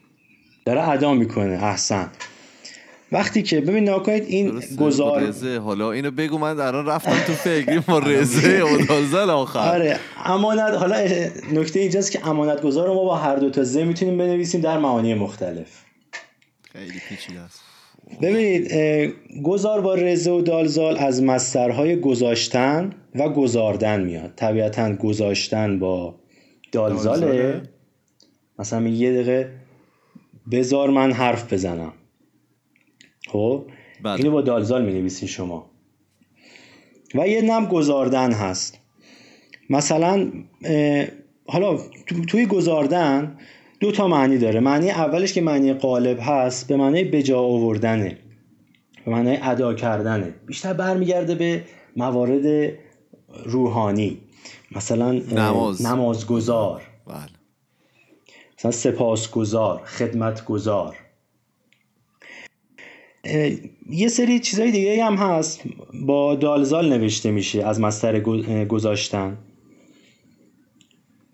[0.67, 2.11] داره ادا می‌کنه احسن.
[3.13, 5.59] وقتی که ببین نکنید این گذار رزه.
[5.59, 8.63] حالا اینو بگو من الان رفتم تو فکری با رزه
[9.13, 9.59] و آخر.
[9.59, 10.97] آره امانت حالا
[11.53, 14.79] نکته اینجاست که امانت گذار رو ما با هر دو تا ز می‌تونیم بنویسیم در
[14.79, 15.83] معانی مختلف.
[16.73, 17.61] خیلی پیچیده است.
[18.23, 18.73] ببینید
[19.45, 24.33] گذار با رزه و دالزال از مسترهای گذاشتن و گذاردن میاد.
[24.37, 26.15] طبیعتا گذاشتن با
[26.73, 27.63] دالزاله.
[28.59, 29.51] مثلا یه دقیقه
[30.51, 31.93] بزار من حرف بزنم.
[33.35, 33.65] خب
[34.03, 34.15] بله.
[34.15, 35.71] اینو با دالزال می نویسین شما.
[37.15, 38.79] و یه نم گذاردن هست.
[39.71, 40.33] مثلا
[41.47, 41.79] حالا
[42.29, 43.39] توی گذاردن
[43.81, 44.61] دو تا معنی داره.
[44.61, 48.19] معنی اولش که معنی قالب هست به معنی بجا آوردنه.
[49.05, 50.35] به معنی ادا کردنه.
[50.47, 51.65] بیشتر برمیگرده به
[51.97, 52.73] موارد
[53.45, 54.19] روحانی.
[54.73, 55.87] مثلا نماز.
[55.87, 56.83] نمازگزار.
[57.07, 57.17] بله.
[58.59, 60.97] مثلا سپاسگزار خدمتگزار.
[63.91, 65.61] یه سری چیزای دیگه هم هست.
[66.07, 68.21] با دالزال نوشته میشه از مستر
[68.65, 69.39] گذاشتن.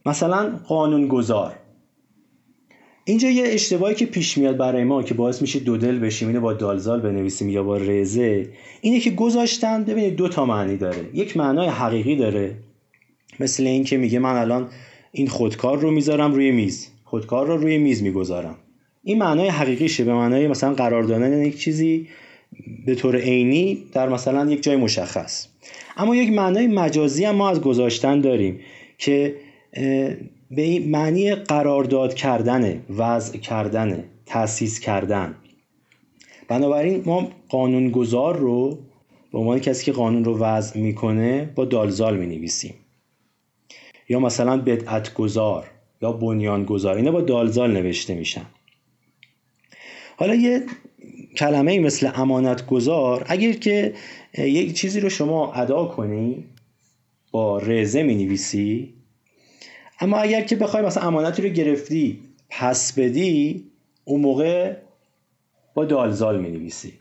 [0.06, 1.54] مثلا قانون گذار
[3.04, 6.40] اینجا یه اشتباهی که پیش میاد برای ما که باعث میشه دو دل بشیم اینو
[6.40, 8.48] با دالزال بنویسیم یا با رزه
[8.80, 11.10] اینه که گذاشتن ببینید دو تا معنی داره.
[11.14, 12.56] یک معنای حقیقی داره
[13.40, 14.68] مثل این که میگه من الان
[15.12, 16.88] این خودکار رو می‌ذارم روی میز.
[17.04, 18.56] خودکار رو روی میز می‌گذارم.
[19.02, 22.08] این معنای حقیقیشه به معنای مثلا قرار دادن یک چیزی
[22.86, 25.46] به طور عینی در مثلا یک جای مشخص.
[25.96, 28.60] اما یک معنای مجازی هم ما از گذاشتن داریم
[28.98, 29.36] که
[30.50, 35.34] به معنی قرارداد کردن وضع کردن تأسیس کردن.
[36.48, 38.78] بنابراین ما قانونگذار رو
[39.32, 42.74] به عنوان کسی که قانون رو وضع می‌کنه با دالزال می نویسیم
[44.08, 45.66] یا مثلا بدعت گذار
[46.02, 48.46] یا بنیان گذار اینا با دالزال نوشته میشن.
[50.20, 50.62] حالا یه
[51.36, 53.94] کلمه مثل امانت گذار اگر که
[54.38, 56.44] یک چیزی رو شما ادا کنی
[57.30, 58.94] با رزه می نویسی
[60.00, 62.18] اما اگر که بخوای مثلا امانتی رو گرفتی
[62.50, 63.64] پس بدی
[64.04, 64.76] اون موقع
[65.74, 66.92] با دالزال می نویسی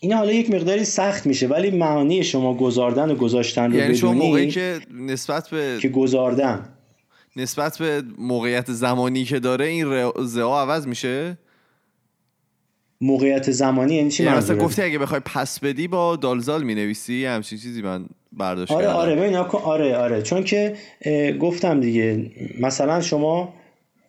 [0.00, 4.12] این حالا یک مقداری سخت میشه ولی معنی شما گذاردن و گذاشتن رو یعنی شما
[4.12, 6.68] موقعی که نسبت به که گذاردن
[7.36, 11.38] نسبت به موقعیت زمانی که داره این زها عوض میشه؟
[13.00, 17.24] موقعیت زمانی یعنی چی یعنی مثلا؟ گفتی اگه بخوای پس بدی با دالزال می نویسی
[17.24, 20.74] همچین چیزی من برداشت آره آره ببین آره آره چون که
[21.40, 22.30] گفتم دیگه
[22.60, 23.54] مثلا شما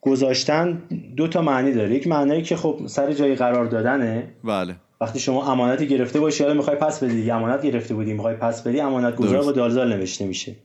[0.01, 0.81] گذاشتن
[1.17, 1.95] دو تا معنی داره.
[1.95, 4.23] یک معنی که خب سر جای قرار دادنه.
[4.43, 4.75] بله.
[5.01, 7.33] وقتی شما امانتی گرفته باشی حالا می‌خوای پس بدی دیگه.
[7.33, 9.43] امانت گرفته بودی می‌خوای پس بدی امانت گذار.
[9.43, 10.55] با دالزال نوشته میشه.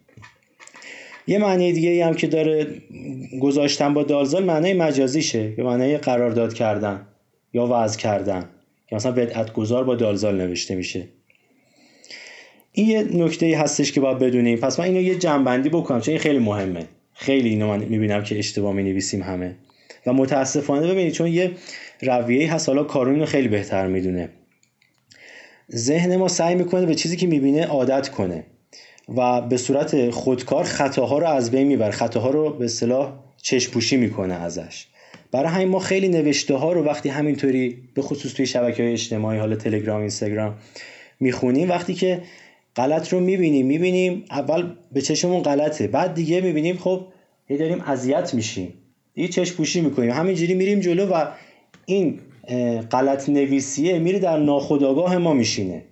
[1.27, 2.67] یه معنی دیگه هم که داره
[3.41, 7.07] گذاشتن با دالزال معنی مجازیشه به معنی قرارداد کردن.
[7.55, 8.49] یا وضع کردن.
[8.87, 11.09] که مثلا بدعت گذار با دالزال نوشته میشه.
[12.73, 14.59] این یه نکته هستش که باید بدونیم.
[14.59, 16.85] پس من اینو یه جنبندی بکنم چون این خیلی مهمه.
[17.15, 19.57] خیلی اینو من می‌بینم که اشتباه می نویسیم همه.
[20.07, 21.51] و متاسفانه ببینید چون یه
[22.03, 24.29] رویه هست حالا کارون اینو خیلی بهتر می‌دونه.
[25.75, 28.45] ذهن ما سعی می‌کنه به چیزی که می‌بینه عادت کنه
[29.17, 31.91] و به صورت خودکار خطاها رو از بین می‌بره.
[31.91, 33.13] خطاها رو به اصطلاح
[33.43, 34.87] چشم پوشی می‌کنه ازش.
[35.35, 39.39] برای همین ما خیلی نوشته ها رو وقتی همینطوری به خصوص توی شبکه های اجتماعی
[39.39, 40.55] حالا تلگرام اینستاگرام
[41.21, 42.23] می‌خونیم وقتی که
[42.77, 47.07] غلط رو می‌بینیم می‌بینیم اول به چشمون غلطه بعد دیگه می‌بینیم خب
[47.47, 48.75] هی داریم اذیت میشیم.
[49.15, 50.11] دیگه چشم پوشی می‌کنیم.
[50.11, 51.27] همینجوری میریم جلو و
[51.87, 52.21] این
[52.91, 55.85] غلط نویسیه میره در ناخودآگاه ما میشینه.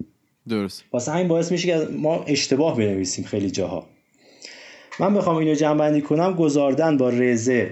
[0.48, 0.84] درست.
[0.92, 3.86] واسه همین باعث میشه که ما اشتباه بنویسیم خیلی جاها.
[5.00, 7.70] من بخوام اینو جمع کنم گذاردن با رزه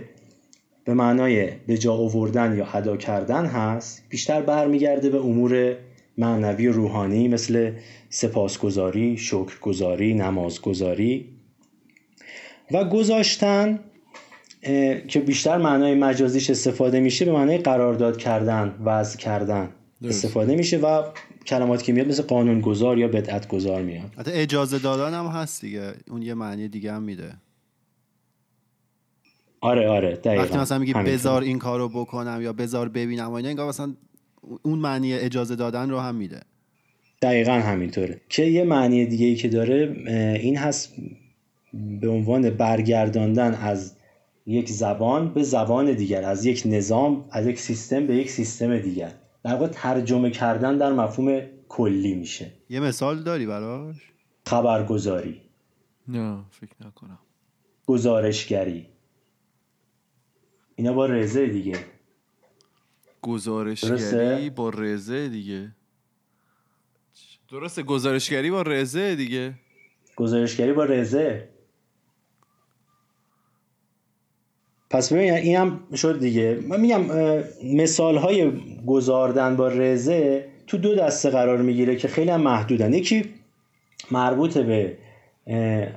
[0.91, 5.77] به معنای به جا آوردن یا ادا کردن هست بیشتر برمیگرده به امور
[6.19, 7.73] معنوی و روحانی مثل
[8.09, 11.29] سپاسگزاری، شکرگزاری، نمازگزاری
[12.73, 13.79] و گذاشتن
[15.09, 19.69] که بیشتر معنای مجازیش استفاده میشه به معنای قرارداد کردن وضع کردن
[20.03, 20.25] درست.
[20.25, 21.03] استفاده میشه و
[21.47, 24.11] کلمات که میاد مثل قانونگذار یا بدعت گذار میاد.
[24.19, 25.93] حتی اجازه دادن هم هست دیگه.
[26.11, 27.33] اون یه معنی دیگه هم میده.
[29.61, 30.43] آره آره دقیقا.
[30.43, 30.93] وقتی مثلا میگی.
[30.93, 33.95] بذار این کارو بکنم یا بذار ببینم و اینا انگار مثلا
[34.63, 36.41] اون معنی اجازه دادن رو هم میده.
[37.23, 38.21] دقیقا همینطوره.
[38.29, 39.97] که یه معنی دیگه ای که داره
[40.41, 40.95] این هست
[42.01, 43.97] به عنوان برگرداندن از
[44.47, 49.13] یک زبان به زبان دیگر از یک نظام از یک سیستم به یک سیستم دیگر.
[49.45, 52.53] در واقع ترجمه کردن در مفهوم کلی میشه.
[52.71, 53.97] یه مثال داری براش؟
[54.47, 55.41] خبرگزاری.
[56.09, 57.19] نه فکر نکنم.
[57.87, 58.87] گزارشگری.
[60.81, 61.79] اینا با رزه دیگه.
[63.23, 65.73] گزارشگری؟ با رزه دیگه.
[67.51, 69.55] درسته گزارشگری با رزه دیگه.
[70.17, 71.49] گزارشگری با رزه.
[74.91, 76.61] پس ببین این هم شد دیگه.
[76.69, 77.05] من میگم
[77.65, 78.53] مثال های
[78.87, 82.95] گذاردن با رزه تو دو دسته قرار می‌گیره که خیلی هم محدودن.
[82.95, 83.35] یکی
[84.11, 84.99] مربوط به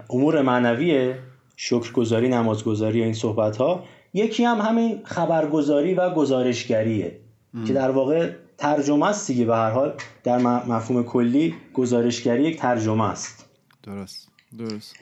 [0.10, 1.20] امور معنویه
[1.56, 7.20] شکرگزاری نمازگزاری و این صحبت ها یکی هم همین خبرگزاری و گزارشگریه
[7.68, 9.94] که در واقع ترجمه است دیگه به هر حال.
[10.24, 13.46] در مفهوم کلی گزارشگری یک ترجمه است.
[13.84, 14.28] درست.
[14.58, 14.96] درست.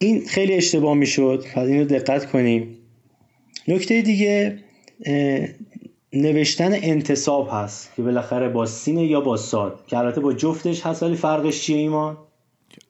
[0.00, 1.44] این خیلی اشتباه می‌شد.
[1.54, 2.78] پس اینو دقت کنیم.
[3.68, 4.64] نکته دیگه
[6.12, 9.86] نوشتن انتصاب هست که بالاخره با سین یا با ساد.
[9.86, 12.16] که البته با جفتش هست ولی فرقش چیه ایمان؟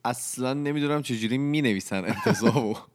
[0.05, 2.77] اصلا نمی‌دونم چجوری می نویسن انتصابو.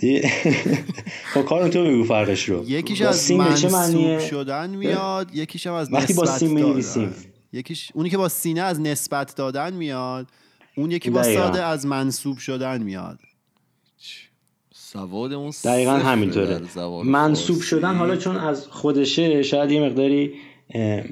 [1.34, 5.92] خب کارون تو بگو فرقش رو یکیش با از؟ منصوب شدن میاد یکیش هم از
[5.92, 6.54] وقتی با نسبت سین.
[6.54, 7.14] می‌نویسیم.
[7.52, 10.26] یکیش اونی که با سینه از نسبت دادن میاد
[10.76, 11.22] اون یکی با.
[11.22, 13.18] ساده از منصوب شدن میاد
[14.92, 16.60] سوادمون دقیقا همینطوره
[17.04, 17.60] منصوب.
[17.60, 20.34] شدن حالا چون از خودشه شاید یه مقداری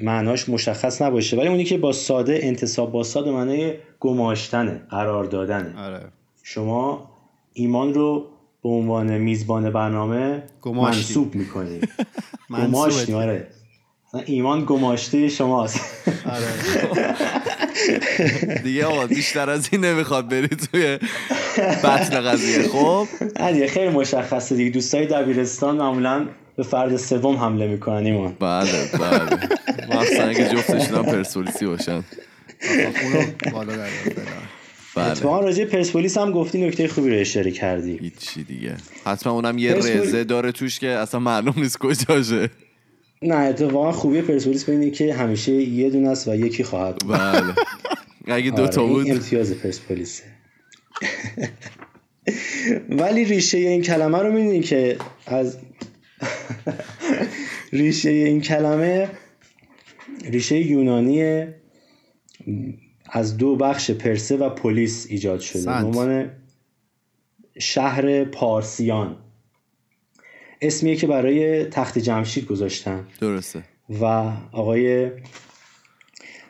[0.03, 5.85] معناش مشخص نباشه ولی اونی که با ساده انتصاب با ساده معنای گماشتنه قرار دادنه
[5.85, 6.11] آره
[6.43, 7.08] شما
[7.59, 8.27] ایمان رو
[8.63, 10.99] به عنوان میزبان برنامه گماشتی.
[10.99, 11.79] منصوب می‌کنی.
[12.49, 12.71] منصوبه.
[12.71, 13.47] گماشتی آره.
[14.25, 15.81] ایمان گماشته شماست.
[18.63, 20.99] دیگه آقا بیشتر از این نمی‌خواد بری توی
[21.83, 22.67] بطن قضیه.
[22.67, 23.07] خب؟
[23.51, 24.69] دیگه خیلی مشخصه دیگه.
[24.69, 28.35] دوستای دبیرستان معمولا به فرد سوم حمله می‌کنن ایمان.
[28.39, 29.39] بله بله.
[29.89, 32.03] مخصوصا اگه جفتشون هم پرسپولیسی باشن.
[33.03, 33.87] اونو بالا در
[34.99, 35.11] بله.
[35.11, 37.97] اتفاقا راجع پرسپولیس هم گفتی نکته خوبی رو اشاره کردی.
[37.97, 38.75] هیچی دیگه.
[39.05, 42.49] حتما اونم یه پرسپولیس- رزه داره توش که اصلا معلوم نیست کجاشه.
[43.21, 47.53] نه اتفاقا خوبی پرسپولیس به اینه که همیشه یه دونه است و یکی خواهد بله.
[48.27, 49.11] اگه دوتا آره، این بود.
[49.11, 50.23] امتیاز پرسپولیسه.
[52.89, 55.57] ولی ریشه این کلمه رو می‌دونی که از
[57.73, 59.09] ریشه این کلمه
[60.25, 61.47] ریشه یونانی
[63.11, 65.71] از دو بخش پرسه و پلیس ایجاد شده.
[65.71, 66.31] عنوان
[67.59, 69.17] شهر پارسیان.
[70.61, 73.07] اسمیه که برای تخت جمشید گذاشتن.
[73.21, 73.63] درسته.
[74.01, 74.05] و
[74.51, 75.11] آقای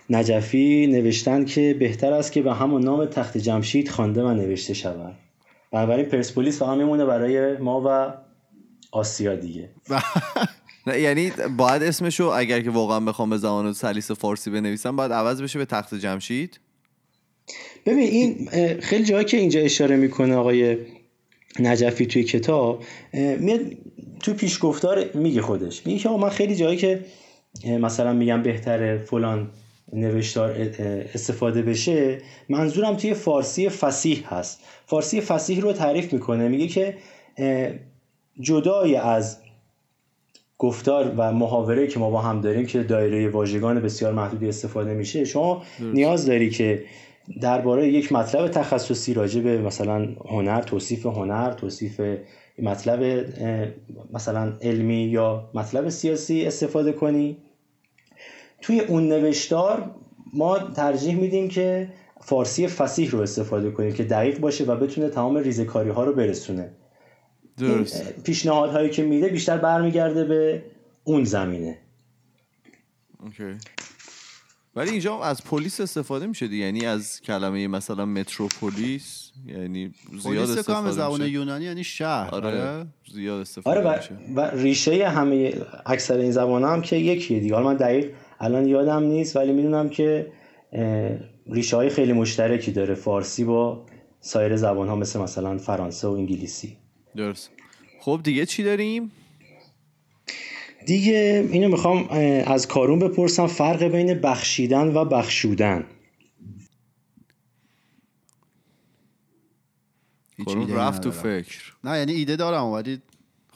[0.10, 5.16] نجفی نوشتن که بهتر است که به همون نام تخت جمشید خوانده و نوشته شود.
[5.72, 8.14] بنابراین پرسپولیس فقط میمونه برای ما و
[8.92, 9.70] آسیا دیگه.
[10.98, 15.60] یعنی باید اسمشو اگر که واقعا بخوام به زبان سلیس فارسی بنویسم باید عوض بشه
[15.60, 16.60] به تخت جمشید.
[17.86, 18.50] ببین این
[18.80, 20.78] خیلی جایی که اینجا اشاره می‌کنه آقای
[21.60, 23.60] نجفی توی کتاب میاد
[24.20, 25.88] تو پیشگفتار میگه خودش.
[25.88, 27.06] میگه که آقا من خیلی جایی که
[27.66, 29.52] مثلا میگم بهتره فلان
[29.94, 30.52] نوشتار
[31.14, 34.60] استفاده بشه منظورم توی فارسی فسیح هست.
[34.86, 36.48] فارسی فسیح رو تعریف می‌کنه.
[36.48, 36.98] میگه که
[38.40, 39.38] جدای از
[40.60, 45.26] گفتار و محاوره که ما با هم داریم که دایره واژگان بسیار محدودی استفاده میشه.
[45.26, 46.84] شما نیاز داری که
[47.42, 52.02] درباره یک مطلب تخصصی راجع به مثلا هنر توصیف هنر توصیف
[52.62, 53.26] مطلب
[54.14, 57.38] مثلا علمی یا مطلب سیاسی استفاده کنی؟
[58.62, 59.92] توی اون نوشتار
[60.34, 61.90] ما ترجیح میدیم که
[62.22, 66.72] فارسی فسیح رو استفاده کنیم که دقیق باشه و بتونه تمام ریزکاری ها رو برسونه.
[67.60, 68.24] درست.
[68.24, 70.64] پیشنهادهایی که میده بیشتر برمیگرده به
[71.04, 71.78] اون زمینه.
[73.24, 73.58] اوکی.
[74.76, 79.94] ولی اینجا از پلیس استفاده میشه دیگه یعنی از کلمه مثلا متروپولیس؟ یعنی
[80.24, 81.32] زیاد استفاده زبان میشه.
[81.32, 82.48] یونانی یعنی شهر آره.
[82.48, 84.16] آره؟ زیاد استفاده آره و, میشه.
[84.36, 85.54] و ریشه همه
[85.86, 87.56] اکثر این زبان هم که یکیه دیگه.
[87.56, 90.32] حالا من دقیق الان یادم نیست ولی می‌دونم که
[91.48, 92.96] ریشه های خیلی مشترکی داره.
[92.96, 93.86] فارسی با
[94.20, 96.78] سایر زبان ها مثل مثلا فرانسه و انگلیسی.
[97.16, 97.50] درست.
[98.00, 99.12] خب دیگه چی داریم؟
[100.86, 102.10] دیگه اینو می‌خوام
[102.48, 105.86] از کارون بپرسم فرق بین بخشیدن و بخشودن.
[110.38, 111.12] ایده‌ای رفت تو.
[111.12, 111.74] فکر.
[111.84, 113.02] نه یعنی ایده دارم ولی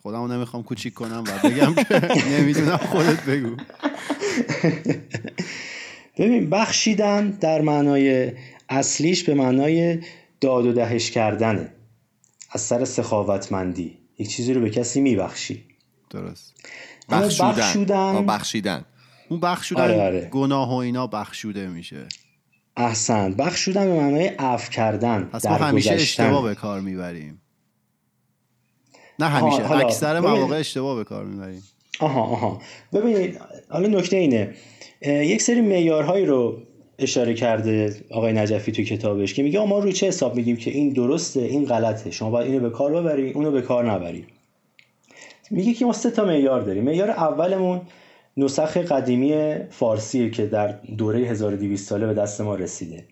[0.02, 2.02] خودمو نمی‌خوام کوچیک کنم و بگم که
[2.40, 3.56] نمی‌دونم خودت بگو.
[6.18, 8.32] ببین بخشیدن در معنای
[8.70, 10.00] اصلیش به معنای
[10.42, 11.72] داد و دهش کردنه.
[12.54, 13.98] از سر سخاوتمندی.
[14.20, 15.66] یک چیزی رو به کسی میبخشی.
[16.10, 16.54] درست.
[17.10, 17.50] بخشودن.
[17.50, 18.86] بخشودن بخشیدن.
[19.30, 20.30] اون بخشودن آره، آره.
[20.32, 22.08] گناه و اینا بخشوده میشه.
[22.78, 23.34] احسن.
[23.34, 26.24] بخشودن به معنای عفو کردن پس ما همیشه گذشتن.
[26.24, 27.42] اشتباه به کار می‌بریم.
[29.20, 29.64] نه همیشه.
[29.64, 30.20] حالا، اکثر.
[30.20, 31.64] مواقع اشتباه به کار می‌بریم.
[32.00, 32.62] آها آها.
[32.94, 33.40] ببینید
[33.70, 34.56] حالا نکته اینه.
[35.02, 36.64] یک سری معیارهایی رو
[37.04, 40.90] اشاره کرده آقای نجفی تو کتابش که میگه ما روی چه حساب میگیم که این
[40.90, 44.26] درسته این غلطه شما باید اینو به کار ببری اونو به کار نبری
[45.52, 46.84] میگه که ما سه تا معیار داریم.
[46.84, 47.82] معیار اولمون
[48.38, 53.06] نسخ قدیمی فارسیه که در دوره 1200 ساله به دست ما رسیده.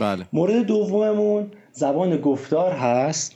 [0.00, 0.26] بله.
[0.32, 3.34] مورد دوممون زبان گفتار هست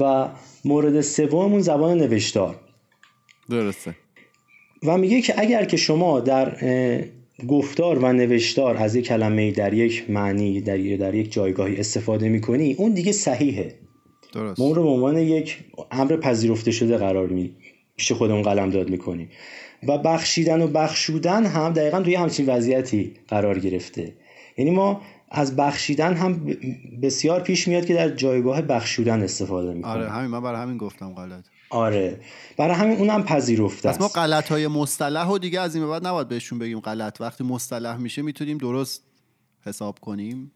[0.00, 0.28] و
[0.64, 2.56] مورد سوممون زبان نوشتار.
[3.50, 3.94] درسته.
[4.82, 6.56] و میگه که اگر که شما در
[7.48, 12.72] گفتار و نوشتار از یک کلمه در یک معنی در, در یک جایگاهی استفاده می‌کنی
[12.72, 13.74] اون دیگه صحیحه.
[14.32, 14.60] درست.
[14.60, 15.58] ما اون رو به عنوان یک
[15.90, 17.50] امر پذیرفته شده قرار می
[17.96, 19.28] پیش خودمون قلم داد می‌کنیم.
[19.88, 24.12] و بخشیدن و بخشودن هم دقیقا توی همچین وضعیتی قرار گرفته.
[24.58, 26.56] یعنی ما از بخشیدن هم
[27.02, 29.94] بسیار پیش میاد که در جایگاه بخشودن استفاده می‌کنیم.
[29.94, 31.44] آره همین من برای همین گفتم غلط.
[32.58, 36.06] برای همین اونم پذیرفته پس ما است غلط های مصطلح و دیگه از این بعد
[36.06, 37.20] نباید بهشون بگیم غلط.
[37.20, 39.02] وقتی مصطلح میشه می‌تونیم درست
[39.66, 40.52] حساب کنیم.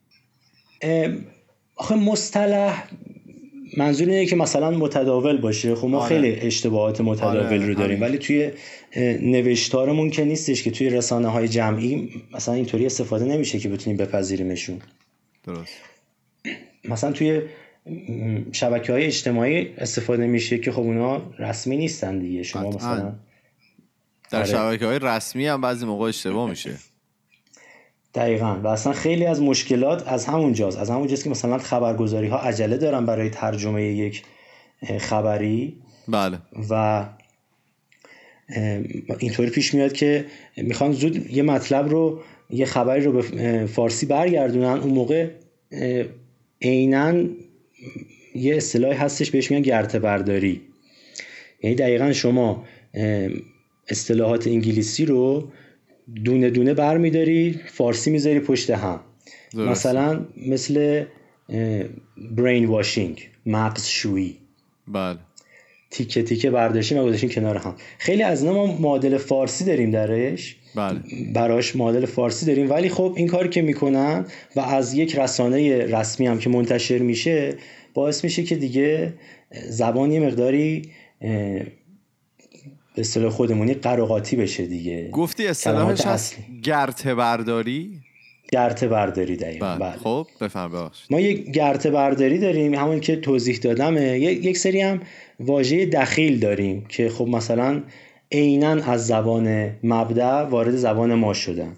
[1.76, 2.88] آخه مصطلح
[3.76, 5.74] منظور اینه که مثلا متداول باشه.
[5.74, 6.08] خب ما آره.
[6.08, 7.96] خیلی اشتباهات متداول آره، رو داریم.
[7.96, 8.08] همین.
[8.08, 8.50] ولی توی
[9.22, 14.78] نوشتارمون که نیستش که توی رسانه های جمعی مثلا اینطوری استفاده نمیشه که بتونیم بپذیریمشون.
[15.44, 15.72] درست.
[16.84, 17.42] مثلا توی
[18.52, 22.42] شبکه های اجتماعی استفاده میشه که خب اونا رسمی نیستن دیگه.
[22.42, 22.70] شما.
[22.70, 23.12] مثلا
[24.30, 24.48] در آره.
[24.48, 26.70] شبکه های رسمی هم بعضی موقع اشتباه میشه.
[28.14, 28.60] دقیقا.
[28.62, 33.06] و اصلا خیلی از مشکلات از همونجاست از همونجاست که مثلا خبرگزاری ها عجله دارن
[33.06, 34.22] برای ترجمه یک
[34.98, 35.76] خبری.
[36.08, 36.38] بله.
[36.70, 37.04] و
[39.18, 40.26] اینطوری پیش میاد که
[40.56, 42.20] می‌خوان زود یه مطلب رو
[42.50, 44.78] یه خبری رو به فارسی برگردونن.
[44.78, 45.30] اون موقع
[46.62, 47.24] عینا
[48.34, 50.60] یه اصطلاحی هستش بهش میگن گرته برداری
[51.62, 52.64] یعنی دقیقا شما
[53.88, 55.48] اصطلاحات انگلیسی رو
[56.24, 59.00] دونه دونه برمیداری فارسی می‌ذاری پشت هم.
[59.52, 59.70] درسته.
[59.70, 61.04] مثلا مثل
[62.36, 64.36] برین واشینگ مغز شویی
[64.88, 65.18] بله.
[65.90, 67.74] تیکه تیکه برداشتیم و گذاشتیم کنار هم.
[67.98, 70.56] خیلی از اینا ما معادل فارسی داریم درش.
[70.76, 71.00] بله.
[71.34, 72.70] براش معادل فارسی داریم.
[72.70, 77.54] ولی خب این کاری که می‌کنن و از یک رسانه رسمی هم که منتشر میشه
[77.94, 79.14] باعث میشه که دیگه
[79.68, 80.82] زبان یه مقداری
[82.94, 85.08] به اصطلاح خودمونی قراقاتی بشه دیگه.
[85.08, 87.90] گفتی اصطلاحش هست گرته برداری؟
[88.52, 89.66] گرته برداری دقیقا.
[89.66, 89.78] بله.
[89.78, 89.98] بله.
[89.98, 91.06] خب بفهم ببخشید.
[91.10, 92.74] ما یک گرته برداری داریم.
[92.74, 94.18] همون که توضیح دادمه.
[94.18, 95.00] یک یک سری هم
[95.40, 97.82] واژه دخیل داریم که خب مثلا
[98.32, 101.76] عینا از زبان مبدع وارد زبان ما شدن.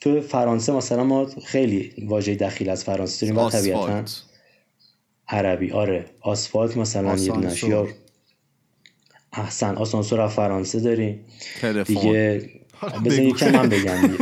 [0.00, 4.04] تو فرانسه مثلا ما خیلی واژه دخیل از فرانسه داریم و طبیعتا
[5.28, 5.70] عربی.
[5.70, 7.68] آره آسفالت مثلا یه.
[7.68, 7.88] یا
[9.32, 11.24] احسن آسانسور از فرانسه داریم.
[11.86, 12.50] دیگه
[13.04, 13.98] بزن یکم من بگم.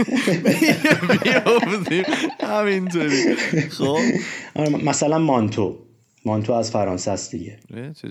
[2.41, 3.35] همینطوری.
[3.71, 3.99] خب.
[4.55, 5.79] آره، مثلا مانتو.
[6.25, 7.59] مانتو از فرانسه است دیگه.
[8.03, 8.09] چه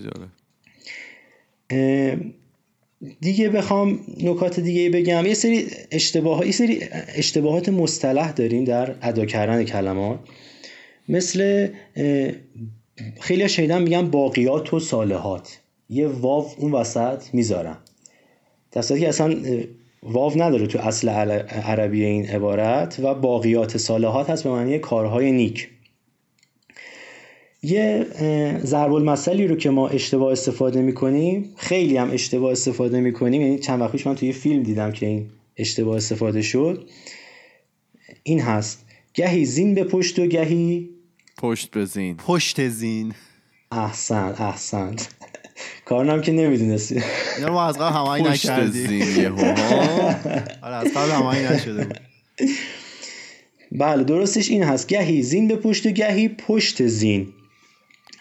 [3.20, 5.26] دیگه بخوام نکات دیگه بگم.
[5.26, 6.80] یه سری اشتباه یه سری
[7.14, 10.18] اشتباهات مصطلح داریم در ادا کردن کلمات.
[11.08, 11.68] مثل
[13.20, 15.58] خیلی شنیدم میگن باقیات و صالحات.
[15.90, 17.76] یه واو اون وسط می‌ذارن.
[18.72, 19.36] در که اصلا
[20.02, 25.68] واو نداره تو اصل عربی این عبارت و باقیات صالحات هست به معنی کارهای نیک.
[27.62, 28.06] یه
[28.64, 33.42] ضرب المثلی رو که ما اشتباه استفاده می‌کنیم خیلی هم اشتباه استفاده می‌کنیم.
[33.42, 36.88] یعنی چند وقت پیش من توی فیلم دیدم که این اشتباه استفاده شد.
[38.22, 38.84] این هست.
[39.14, 40.88] گهی زین به پشت و گهی
[41.38, 43.14] پشت بزین پشت زین.
[43.72, 44.96] احسن احسن.
[45.84, 47.02] کارنم که نمی‌دونستی.
[47.38, 48.86] اینا ما از قبل همایی پشت نکردیم.
[48.86, 49.38] زین یهو.
[50.62, 52.00] آره از قبل همایی نشده بود.
[53.72, 54.86] بله درستش این هست.
[54.86, 57.28] گهی زین به پشت و گهی پشت زین.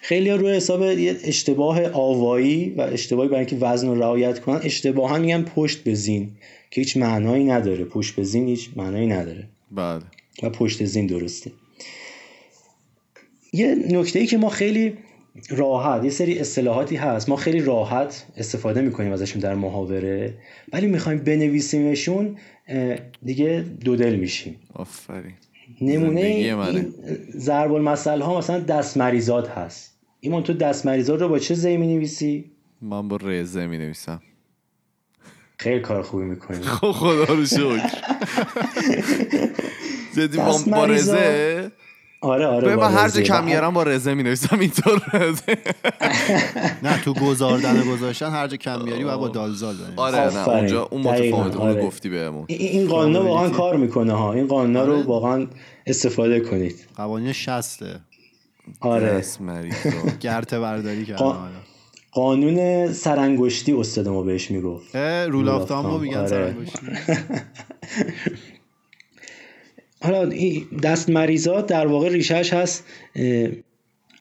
[0.08, 5.18] خیلی روی حساب یه اشتباه آوایی و اشتباهی برای اینکه وزن رو رعایت کنن اشتباها
[5.18, 6.32] میگن پشت به زین
[6.72, 7.86] که هیچ معنایی نداره.
[7.86, 9.47] پشت به زین هیچ معنایی نداره.
[9.72, 10.01] بله.
[10.43, 11.51] و پشت زین درسته.
[13.53, 14.93] یه نکته ای که ما خیلی
[15.49, 17.30] راحت یه سری اصطلاحاتی هست.
[17.30, 20.34] ما خیلی راحت استفاده می‌کنیم ازشون در محاوره
[20.74, 22.38] ولی می‌خوایم بنویسیمشون
[23.26, 24.55] دیگه دودل میشیم.
[24.74, 25.34] آفرین.
[25.82, 26.22] نمونه.
[26.22, 26.93] این
[27.38, 29.97] ضرب المثل ها مثلا دست مریضات هست.
[30.20, 32.51] ایمان تو دست مریضات رو با چه زی می نویسی
[32.82, 34.22] من با رزه می نویسم
[35.57, 37.89] خیلی کار خوبی می‌کنی خب خدا رو شکر
[40.15, 41.13] جدی با, مریضا.
[41.13, 41.72] رزه
[42.22, 43.09] آره آره من هر.
[43.09, 45.57] جا کم و- میارم با رزه می نویسم اینطور رزه
[46.84, 50.49] نه تو گذاردن و گذاشتن هر جا کم بیاری باید با دالزال بنویسی آره نه.
[50.49, 51.86] اونجا اون دقیقاً، متفاوته اونو آره.
[51.86, 55.03] گفتی بهمون این- این قانونا واقعا کار می‌کنه ها این قانونا رو آره.
[55.05, 55.47] واقعا
[55.88, 57.99] استفاده کنید قوانین شسته
[58.80, 59.89] آره دست مریضا.
[60.22, 61.51] گرته برداری کردن قا- حالا.
[62.11, 66.28] قانون سرانگشتی استاد ما بهش می‌گفت رول آف تامو میگن آره.
[66.28, 66.80] سرانگشتی.
[70.01, 70.30] حالا
[70.84, 72.84] دست مریضات در واقع ریشش هست
[73.15, 73.49] اه،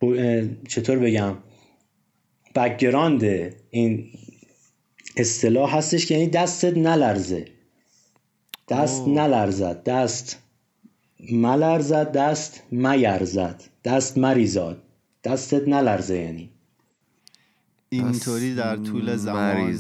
[0.03, 1.35] اه، چطور بگم
[2.55, 3.25] بکگراند
[3.71, 4.11] این
[5.17, 7.45] اصطلاح هستش که یعنی دستت نلرزه
[8.69, 9.09] دست.
[9.09, 10.39] نلرزد دست
[11.33, 14.83] ملرزد دست میرزد دست مریزاد.
[15.25, 16.51] دستت نلرزه یعنی.
[17.89, 19.79] اینطوری در طول زمان.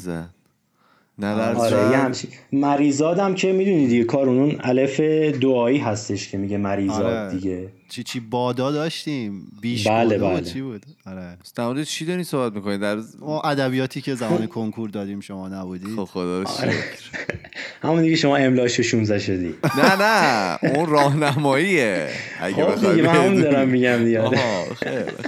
[1.19, 2.13] مریضه آره یه
[2.53, 5.01] مریزادم که می‌دونی دیگه کار اون الف
[5.41, 7.33] دعایی هستش که میگه مریزاد آره.
[7.35, 7.69] دیگه.
[7.89, 9.47] چی چی بادا داشتیم.
[9.61, 10.41] بیش بله، بله.
[10.41, 11.39] چی بود؟ آره.
[11.57, 15.97] در مورد چی داری صحبت می‌کنی؟ در ما ادبیاتی که زمان کنکور دادیم شما نبودید
[15.97, 16.71] خب خدا رو آره.
[16.71, 17.11] شکر.
[17.83, 19.55] همون دیگه شما املاش 16 شدی.
[19.79, 20.59] نه نه.
[20.75, 22.09] اون راهنماییه.
[22.41, 23.43] اگه خب بخوای دیگه من بدونی.
[23.43, 25.27] دارم میگم دیگه آها خیلی خوب.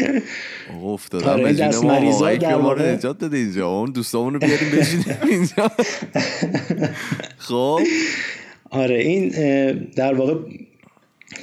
[0.00, 0.01] آقا
[0.84, 1.28] افتادم.
[1.28, 3.68] آره، به این جون ما آقایی که در ما رو نجات داده اینجا.
[3.68, 5.72] اون دوستامون رو بیاریم بشینیم اینجا.
[7.38, 7.80] خب.
[8.70, 9.28] آره این
[9.96, 10.34] در واقع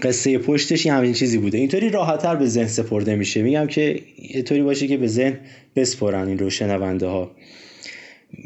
[0.01, 1.57] قصه پشتش یه همین چیزی بوده.
[1.57, 3.41] اینطوری راحتتر به ذهن سپرده میشه.
[3.41, 4.01] میگم که
[4.35, 5.39] یه طوری باشه که به ذهن
[5.75, 7.31] بسپرن این رو شنونده ها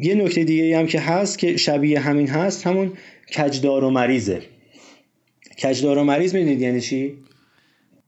[0.00, 2.92] یه نکته دیگه هم که هست که شبیه همین هست همون
[3.36, 4.42] کجدار و مریضه.
[5.62, 7.14] کجدار و مریض می‌دونید یعنی چی؟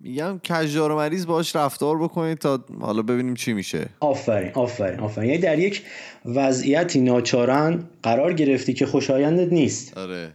[0.01, 3.88] میگم کجدار و مریض باش رفتار بکنید تا حالا ببینیم چی میشه.
[4.01, 5.30] آفرین آفرین آفرین.
[5.30, 5.82] یعنی در یک
[6.24, 9.99] وضعیتی ناچارن قرار گرفتی که خوشایندت نیست.
[9.99, 10.32] آره.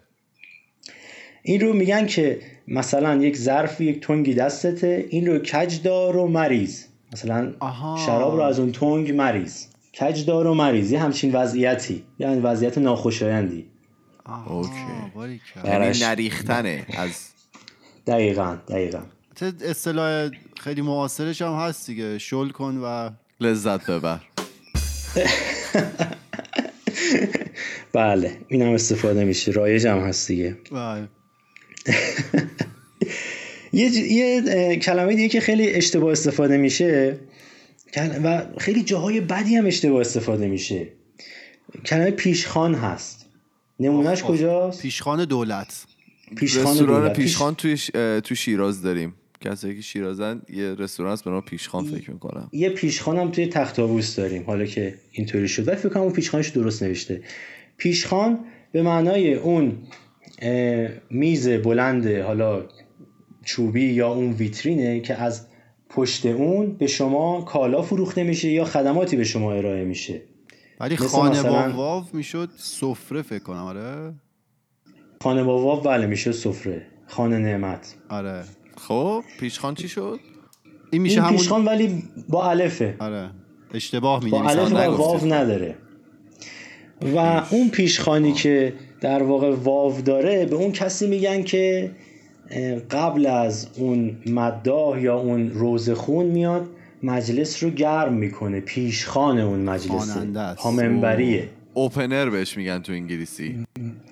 [1.43, 6.83] این رو میگن که مثلا یک ظرف یک تنگی دستته این رو کجدار و مریض.
[7.13, 8.05] مثلا آها.
[8.05, 9.65] شراب رو از اون تنگ مریض.
[9.99, 12.03] کجدار و مریض یه همچین وضعیتی.
[12.19, 13.65] یعنی وضعیت ناخوشایندی.
[14.25, 14.69] آها، اوکی.
[15.15, 15.71] باریکلا.
[15.71, 15.99] یعنی.
[15.99, 17.29] نریختنه از
[18.07, 19.01] دقیقا دقیقا.
[19.43, 20.29] اصطلاح
[20.59, 22.17] خیلی معاصرش هم هست دیگه.
[22.17, 24.19] شل کن و لذت ببر.
[27.93, 29.51] بله این هم استفاده میشه.
[29.51, 30.57] رایج هم هست دیگه.
[30.71, 31.07] بله.
[33.73, 37.19] یه, ج- یه کلمه دیگه که خیلی اشتباه استفاده میشه.
[38.23, 40.87] و خیلی جاهای بدی هم اشتباه استفاده میشه.
[41.85, 43.25] کلمه پیشخان هست.
[43.79, 45.85] نمونهش کجاست؟ پیشخان دولت.
[46.35, 47.15] پیشخان رستوران دولت.
[47.15, 47.91] پیشخان توی ش-
[48.23, 49.13] تو شیراز داریم.
[49.41, 52.49] کسایی که شیرازن یه رستوران هست به نام پیشخان فکر می‌کنم.
[52.53, 53.75] یه پیشخان هم توی تخت
[54.17, 55.67] داریم حالا که اینطوری شد.
[55.67, 57.21] ولی فکر کنم اون پیشخانش درست نوشته.
[57.77, 58.39] پیشخان
[58.71, 59.77] به معنای اون
[61.09, 62.65] میز بلند حالا
[63.43, 65.47] چوبی یا اون ویترینه که از
[65.89, 70.21] پشت اون به شما کالا فروخته میشه یا خدماتی به شما ارائه میشه.
[70.79, 74.13] ولی خانه با واو می‌شد سفره فکر کنم آره؟
[75.21, 76.87] خانه با واو بله میشه سفره.
[77.07, 77.95] خانه نعمت.
[78.09, 78.43] آره.
[78.87, 80.19] خب پیشخان چی شد؟
[80.91, 82.95] این میشه این همون پیشخان ولی با الفه.
[82.99, 83.29] آره.
[83.73, 84.75] اشتباه می با الف و.
[84.75, 85.75] واو نداره.
[87.01, 87.17] و
[87.51, 91.91] اون پیشخانی که در واقع واو داره به اون کسی میگن که
[92.91, 96.69] قبل از اون مداح یا اون روزخون میاد
[97.03, 98.59] مجلس رو گرم می‌کنه.
[98.59, 100.57] پیشخان اون است.
[100.57, 103.65] پامنبریه اوپنر بهش میگن تو انگلیسی.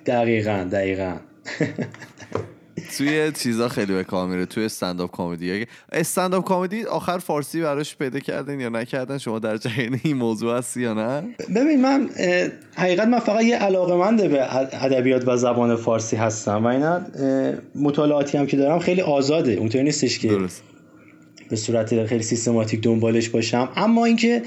[0.05, 1.15] دقیقا دقیقا.
[2.97, 8.19] توی چیزا خیلی به کار میره توی استنداپ کمدی استنداپ کمدی آخر فارسی براش پیدا
[8.19, 11.23] کردن یا نکردن؟ شما در جریان این موضوع هستی یا نه؟
[11.55, 12.09] ببین من
[12.75, 17.01] حقیقت من فقط یه علاقه به ادبیات و زبان فارسی هستم و اینا
[17.75, 20.63] مطالعاتی هم که دارم خیلی آزاده اونطوری نیستش که درست.
[21.49, 23.69] به صورت خیلی سیستماتیک دنبالش باشم.
[23.75, 24.41] اما اینکه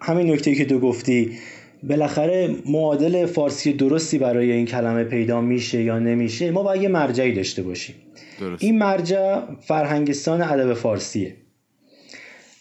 [0.00, 1.38] همین نکته که تو گفتی
[1.82, 7.32] بالاخره معادل فارسی درستی برای این کلمه پیدا میشه یا نمیشه ما باید یه مرجعی
[7.32, 7.94] داشته باشیم.
[8.40, 8.64] درست.
[8.64, 11.36] این مرجع فرهنگستان ادب فارسیه.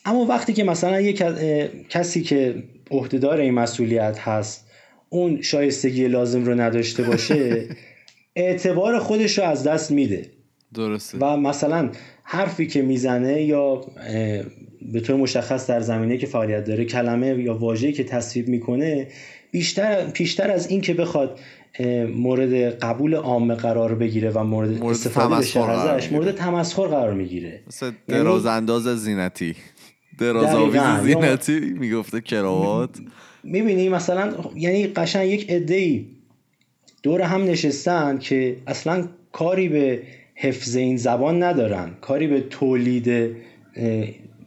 [0.05, 1.23] اما وقتی که مثلا یک
[1.89, 4.67] کسی که عهدهدار این مسئولیت هست
[5.09, 7.67] اون شایستگی لازم رو نداشته باشه
[8.35, 10.25] اعتبار خودش رو از دست میده.
[10.73, 11.17] درسته.
[11.21, 11.89] و مثلا
[12.23, 13.81] حرفی که می‌زنه یا
[14.93, 19.07] به طور مشخص در زمینه که فعالیت داره کلمه یا واژه‌ای که تصویب می‌کنه
[19.51, 21.39] بیشتر پیشتر از این که بخواد
[22.15, 26.11] مورد قبول عامه قرار بگیره و مورد, مورد استفاده بشه ازش.
[26.11, 29.55] مورد تمسخر قرار می‌گیره مثل دراز انداز زینتی
[30.19, 30.79] دراز دقیقاً.
[30.79, 32.89] آویز یا- زینتی می‌گفته کراوات
[33.43, 36.05] می‌بینی مثلا یعنی قشنگ یک عده‌ای
[37.03, 40.01] دور هم نشستن که اصلا کاری به
[40.35, 43.07] حفظ این زبان ندارن کاری به تولید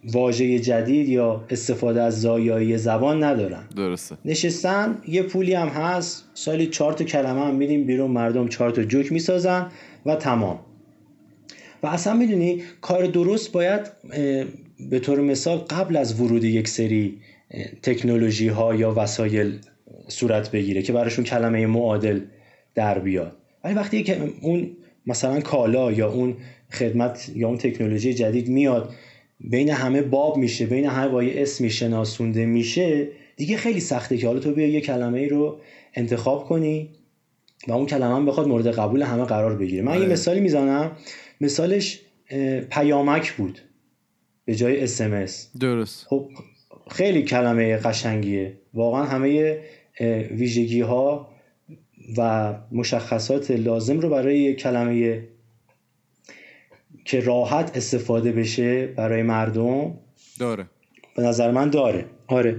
[0.04, 3.62] واژه جدید یا استفاده از زایایی زبان ندارن.
[3.76, 4.16] درسته.
[4.24, 6.24] نشستن یه پولی هم هست.
[6.34, 9.66] سالی چهار تا کلمه هم میدیم بیرون مردم چهار تا جوک می‌سازن
[10.06, 10.58] و تمام.
[11.82, 13.80] و اصلا می‌دونی کار درست باید
[14.90, 17.18] به طور مثال قبل از ورود یک سری
[17.82, 19.58] تکنولوژی ها یا وسایل
[20.08, 22.20] صورت بگیره که براشون کلمه معادل
[22.74, 23.36] در بیاد.
[23.64, 24.70] ولی وقتی که اون
[25.06, 26.36] مثلا کالا یا اون
[26.72, 28.94] خدمت یا اون تکنولوژی جدید میاد
[29.40, 34.26] بین همه باب میشه بین همه با یه اسمی شناسونده میشه دیگه خیلی سخته که
[34.26, 35.60] حالا تو بیا یه کلمه ای رو
[35.94, 36.90] انتخاب کنی
[37.68, 39.82] و اون کلمه هم بخواد مورد قبول همه قرار بگیره.
[39.82, 40.12] من یه آره.
[40.12, 40.96] مثالی می‌زنم.
[41.40, 42.00] مثالش
[42.70, 43.58] پیامک بود
[44.44, 46.06] به جای اسمس درست.
[46.06, 46.30] خب
[46.90, 48.56] خیلی کلمه قشنگیه.
[48.74, 49.58] واقعا همه
[50.30, 51.28] ویژگی ها
[52.16, 55.24] و مشخصات لازم رو برای کلمه
[57.04, 59.94] که راحت استفاده بشه برای مردم؟
[60.38, 60.66] داره.
[61.16, 62.04] به نظر من داره.
[62.26, 62.56] آره.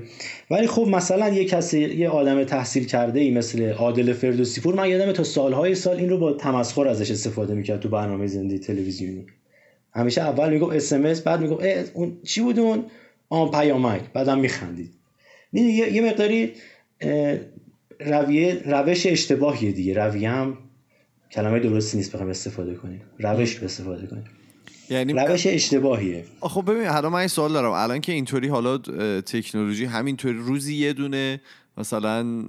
[0.51, 4.89] ولی خب مثلا یه کسی یه آدم تحصیل کرده ای مثل عادل فردوسی پور من
[4.89, 9.25] یادم تا سالهای سال این رو با تمسخر ازش استفاده می‌کرد تو برنامه زنده تلویزیونی.
[9.93, 11.63] همیشه اول می‌گفت اس بعد می‌گفت
[11.93, 12.85] اون چی بود اون؟
[13.29, 14.01] آن پیامک.
[14.13, 14.91] بعدم میخندید.
[15.53, 16.53] یه, مقداری
[17.99, 19.93] رویه روش اشتباهیه دیگه.
[19.93, 20.57] رویه هم
[21.31, 23.01] کلمه درستی نیست بخوام استفاده کنیم.
[23.19, 24.23] روش استفاده کنیم.
[24.89, 26.25] یعنی روش اشتباهیه.
[26.41, 27.71] خب ببین حالا من این سوال دارم.
[27.71, 28.77] الان که اینطوری حالا
[29.21, 31.41] تکنولوژی همینطوری روزی یه دونه
[31.77, 32.43] مثلا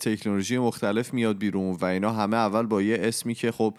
[0.00, 3.74] تکنولوژی مختلف میاد بیرون و اینا همه اول با یه اسمی که خب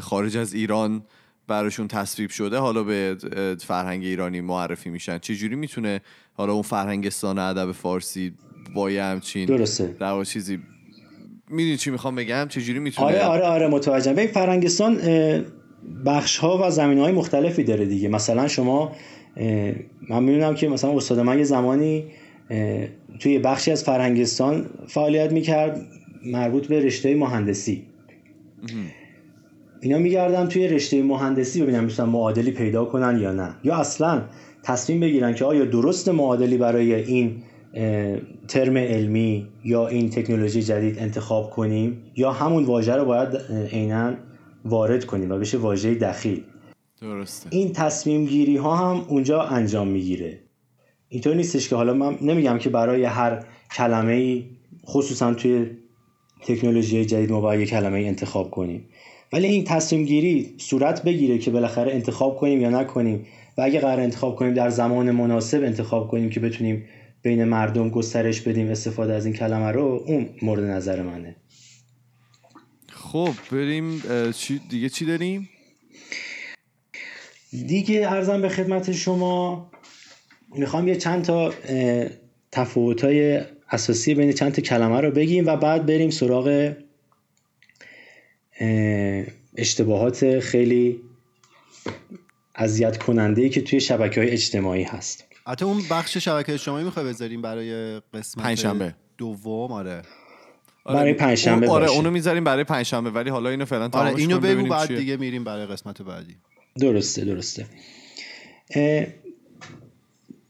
[0.00, 1.02] خارج از ایران
[1.48, 3.16] براشون تصویب شده حالا به
[3.60, 5.18] فرهنگ ایرانی معرفی میشن.
[5.18, 6.00] چجوری می‌تونه
[6.34, 8.32] حالا اون فرهنگستان ادب فارسی
[8.74, 9.96] با یه همچین درسته.
[10.00, 10.58] در چیزی
[11.50, 14.14] می‌دونی چی می‌خوام بگم؟ چجوری می‌تونه؟ آره آره آره متوجهم.
[14.14, 14.98] ببین فرهنگستان
[16.06, 18.08] بخش ها و زمین های مختلفی داره دیگه.
[18.08, 18.92] مثلا شما
[20.10, 22.04] من می‌دونم که مثلا استاد من یه زمانی
[23.18, 25.86] توی بخشی از فرهنگستان فعالیت می‌کرد
[26.26, 27.82] مربوط به رشته مهندسی.
[29.80, 33.54] اینا میگردم توی رشته مهندسی ببینم می‌تونن معادلی پیدا کنن یا نه.
[33.64, 34.22] یا اصلا
[34.62, 37.42] تصمیم بگیرن که آیا درست معادلی برای این
[38.48, 43.28] ترم علمی یا این تکنولوژی جدید انتخاب کنیم یا همون واژه رو باید
[43.72, 44.14] عینا
[44.64, 46.42] وارد کنیم و بشه واژه دخیل.
[47.00, 47.48] درسته.
[47.52, 50.40] این تصمیم گیری ها هم اونجا انجام می‌گیره.
[51.08, 53.44] اینطور نیستش که حالا من نمیگم که برای هر
[53.76, 54.44] کلمه ای
[54.86, 55.66] خصوصا توی
[56.40, 58.88] تکنولوژی جدید ما باید یک کلمه ای انتخاب کنیم.
[59.32, 63.26] ولی این تصمیم گیری صورت بگیره که بالاخره انتخاب کنیم یا نکنیم
[63.58, 66.84] و اگه قرار انتخاب کنیم در زمان مناسب انتخاب کنیم که بتونیم
[67.22, 71.36] بین مردم گسترش بدیم استفاده از این کلمه رو اون مورد نظر منه.
[72.88, 74.02] خب بریم
[74.32, 75.48] چی دیگه چی داریم؟
[77.50, 79.70] دیگه ارزم به خدمت شما
[80.54, 81.54] می‌خوام یه چند تا
[82.52, 83.40] تفاوت‌های
[83.70, 86.74] اساسی بین چند تا کلمه رو بگیم و بعد بریم سراغ
[89.56, 91.00] اشتباهات خیلی
[92.54, 95.24] اذیت کننده ای که توی شبکه های اجتماعی هست.
[95.46, 98.94] حتی اون بخش شبکه اجتماعی می‌خوای بذاریم برای قسمت پنجشنبه.
[99.18, 100.02] دوم؟ آره.
[100.86, 101.96] برای پنجشنبه آره باشه.
[101.96, 104.96] اونو می‌ذاریم برای پنجشنبه ولی حالا اینو فعلا آره اینو بگو بعد چیه.
[104.96, 106.36] دیگه میریم برای قسمت بعدی.
[106.80, 107.66] درسته درسته.
[108.70, 109.06] اه،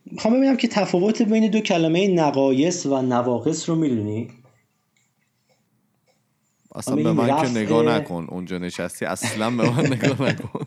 [0.06, 4.30] می‌خوام ببینم که تفاوت بین دو کلمه نقایص و نواقص رو می‌دونی؟
[6.74, 10.66] اصلا آره، به من که نگاه نکن اونجا نشستی اصلا به من نگاه نکن.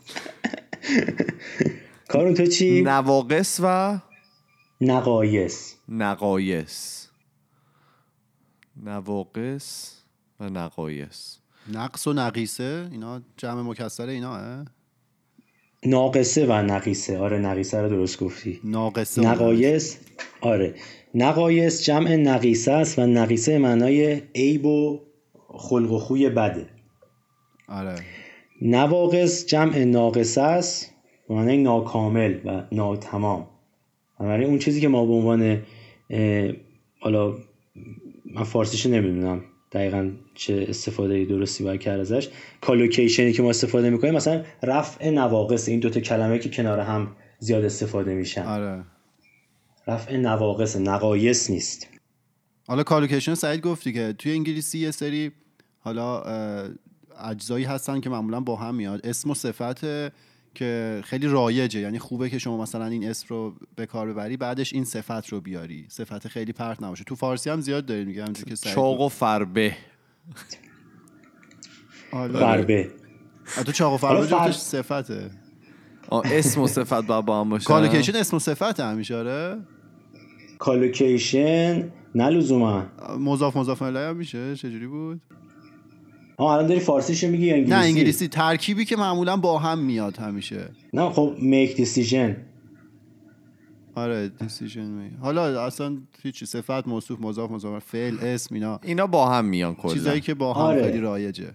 [2.08, 3.98] کارون تو چی؟ نواقص و
[4.84, 5.74] نقایص.
[5.88, 7.06] نقایص.
[8.76, 9.98] نواقص
[10.40, 11.36] و نقایص.
[11.72, 14.64] نقص و نقیصه؟ اینا جمع مکسر اینا؟
[15.86, 17.18] ناقصه و نقیصه.
[17.18, 18.60] آره نقیصه رو درست گفتی.
[18.64, 19.96] ناقصه و نقایص؟
[20.40, 20.74] آره.
[21.14, 25.00] نقایص جمع نقیصه است و نقیصه معنای عیب و
[25.48, 26.66] خلق و خوی بده.
[27.68, 27.96] آره.
[28.62, 30.90] نواقص جمع ناقصه است
[31.28, 33.53] به معنای ناکامل و ناتمام.
[34.20, 35.62] بنابراین اون چیزی که ما به عنوان
[37.00, 37.34] حالا
[38.34, 42.28] من فارسیشو نمی‌دونم دقیقا چه استفاده درستی باید کرد ازش.
[42.60, 47.16] collocation ی که ما استفاده می‌کنیم مثلا رفع نواقص این دوتا کلمه که کنار هم
[47.38, 48.42] زیاد استفاده میشن.
[48.42, 48.84] آره.
[49.86, 51.88] رفع نواقص نقایص نیست.
[52.66, 55.32] حالا collocation سعید گفتی که توی انگلیسی یه سری
[55.78, 56.22] حالا
[57.24, 59.06] اجزایی هستن که معمولا با هم میاد.
[59.06, 59.84] اسم و صفت
[60.54, 61.80] که خیلی رایجه.
[61.80, 65.40] یعنی خوبه که شما مثلا این اسم رو به کار ببری بعدش این صفت رو
[65.40, 65.86] بیاری.
[65.88, 67.04] صفت خیلی پرت نباشه.
[67.04, 69.76] تو فارسی هم زیاد داریم همونجوری که چاق و فربه.
[72.12, 72.32] آره.
[72.32, 72.90] فربه.
[73.66, 75.30] تو چاق و فربه فر- جفتش صفته.
[76.12, 77.64] اسم و صفت باید با هم باشه.
[77.64, 79.58] collocation اسم و صفت همیشه آره.
[80.58, 82.86] collocation نه لزوما.
[83.18, 84.56] مضاف مضاف الیه هم میشه.
[84.56, 85.20] چجوری بود؟
[86.36, 90.16] آه الان داری فارسیشو میگی یا انگلیسی نه انگلیسی؟ ترکیبی که معمولا با هم میاد
[90.16, 90.68] همیشه.
[90.92, 92.30] نه خب make decision.
[93.94, 98.80] آره دیسیژن می حالا اصلا هیچی صفت موصوف مضاف مضاف فعل اسم اینا.
[98.82, 99.92] اینا با هم میان کلا.
[99.92, 100.82] چیزایی که با هم آره.
[100.82, 101.50] خیلی رایجه.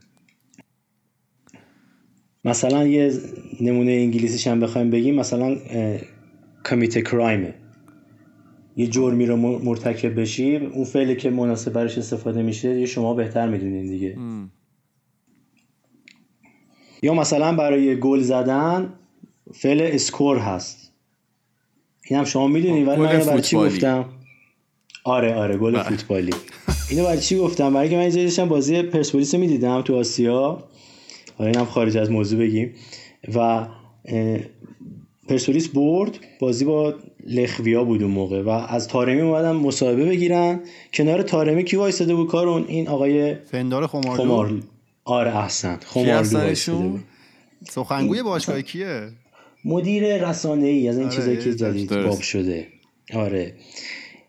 [2.46, 3.14] مثلا یه
[3.62, 5.58] نمونه انگلیسیش هم بخوایم بگیم مثلا
[6.66, 7.54] کمیت کرایم
[8.78, 13.50] یه جرمی رو مرتکب بشی اون فعلی که مناسب برش استفاده میشه یه شما بهتر
[13.50, 14.18] می‌دونین دیگه.
[17.02, 18.94] یا مثلا برای گل زدن
[19.54, 20.92] فعل اسکور هست.
[22.06, 23.56] این هم شما می‌دونین ولی من برای چی.
[23.56, 24.06] گفتم؟
[25.04, 26.34] آره آره گل فوتبالی.
[26.90, 30.64] اینو برای چی گفتم؟ برای که من اینجا بازی پرسپولیس رو می‌دیدم تو آسیا.
[31.38, 32.74] حالا اینم خارج از موضوع بگیم.
[33.36, 33.68] و
[35.28, 36.20] پرسپولیس برد.
[36.40, 36.94] بازی با
[37.28, 38.42] لخویا بود اون موقع.
[38.42, 40.60] و از تارمی اومدن مصاحبه بگیرن.
[40.94, 44.24] کنار تارمی کی وایساده بود کارون؟ این آقای فندار خمارلو.
[44.24, 44.62] خمار
[45.10, 47.04] آره احسن خمارلو؟ بود.
[47.70, 49.10] سخنگوی باشگاه کیه؟
[49.66, 51.90] مدیر رسانه ای از این آره، چیزایی که جدید.
[51.90, 52.68] باب شده.
[53.14, 53.54] آره.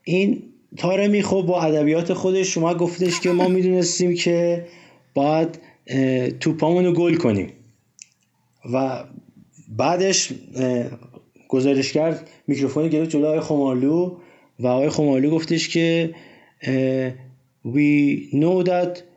[0.04, 0.42] این
[0.76, 4.66] تارمی خب با ادبیات خودش شما گفتش که ما می‌دونستیم که
[5.14, 5.58] باید
[6.40, 7.52] توپامون رو گل کنیم.
[8.72, 9.04] و
[9.68, 10.84] بعدش اه،
[11.48, 14.16] گزارشگر میکروفون گرفت جلو آقای خمالو
[14.58, 16.14] و آقای خمالو گفتش که
[17.64, 19.09] we know that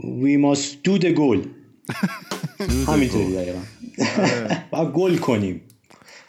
[0.00, 1.38] we must do the goal.
[2.88, 3.58] همینطوری دقیقا.
[4.70, 5.60] باید گل کنیم.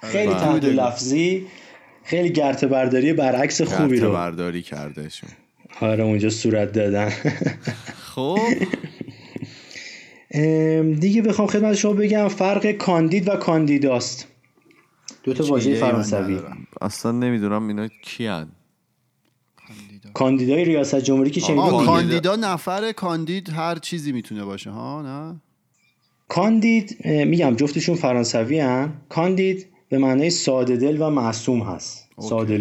[0.02, 1.46] خیلی تحت لفظی
[2.04, 4.12] خیلی گرت برداری برعکس خوبی رو.
[4.12, 5.30] برداری کردهشون.
[5.82, 7.10] آره اونجا صورت دادن.
[8.16, 8.40] خب.
[11.00, 14.28] دیگه بخوام خدمت شما بگم فرق کاندید و کاندیداست.
[15.24, 16.40] دو تا واژه فرانسوی.
[16.82, 18.52] اصلا نمی‌دونم اینا کیان.
[20.14, 21.86] کاندیدای ریاست جمهوری که دیگه.
[21.86, 25.42] کاندیدا نفر کاندید هر چیزی می‌تونه باشه ها؟ نه؟
[26.28, 28.94] کاندید میگم جفتشون فرانسوی هن.
[29.10, 32.10] کاندید به معنای ساده دل و معصوم هست.
[32.20, 32.58] ساده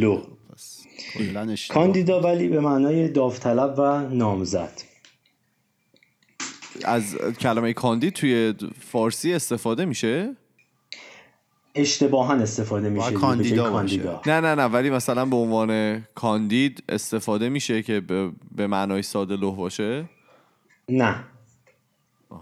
[1.51, 1.83] اشتباه.
[1.83, 4.83] کاندیدا ولی به معنای داوطلب و نامزد.
[6.85, 10.37] از کلمه کاندید توی فارسی استفاده میشه؟
[11.77, 17.83] اشتباها استفاده میشه جای کاندیدا نه نه نه ولی مثلا به عنوان کاندید استفاده میشه
[17.83, 20.05] که به, به معنای ساده لوح باشه؟
[20.89, 21.25] نه.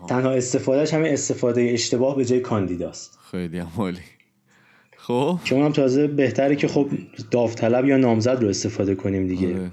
[0.08, 3.18] تنها استفادهش همین استفاده اشتباه به جای کاندیداست.
[3.30, 3.98] خیلی هم عالی.
[4.96, 6.88] خب؟ که اونم تازه بهتره که خب
[7.30, 9.48] داوطلب یا نامزد رو استفاده کنیم دیگه.
[9.48, 9.70] آره.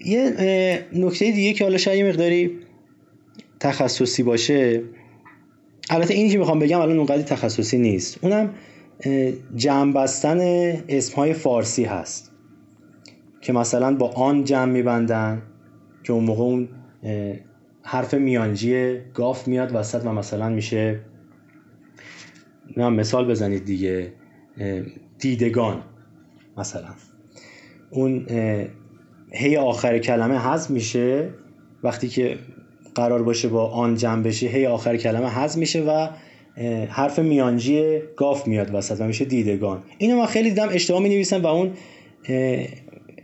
[0.00, 2.58] یه اه، نکته دیگه که حالا شاید یه مقداری
[3.60, 4.82] تخصصی باشه
[5.90, 8.18] البته اینی که می‌خوام بگم الان اونقدر تخصصی نیست.
[8.24, 8.54] اونم
[9.56, 10.38] جمع بستن
[10.88, 12.32] اسمهای فارسی هست
[13.40, 15.42] که مثلا با آن جمع میبندن
[16.04, 16.68] که اون موقع اون
[17.82, 21.00] حرف میانجی گاف میاد وسط و مثلا میشه
[22.76, 24.12] نه مثال بزنید دیگه
[25.18, 25.82] دیدگان
[26.56, 26.88] مثلا.
[27.90, 28.26] اون
[29.30, 31.30] هی آخر کلمه حذف میشه
[31.82, 32.38] وقتی که
[32.98, 36.08] قرار باشه با آن جمع بشه هی آخر کلمه حذف میشه و
[36.88, 39.82] حرف میانجی گاف میاد وسط و میشه دیدگان.
[39.98, 41.70] اینو من خیلی دیدم اشتباه می نویسم و اون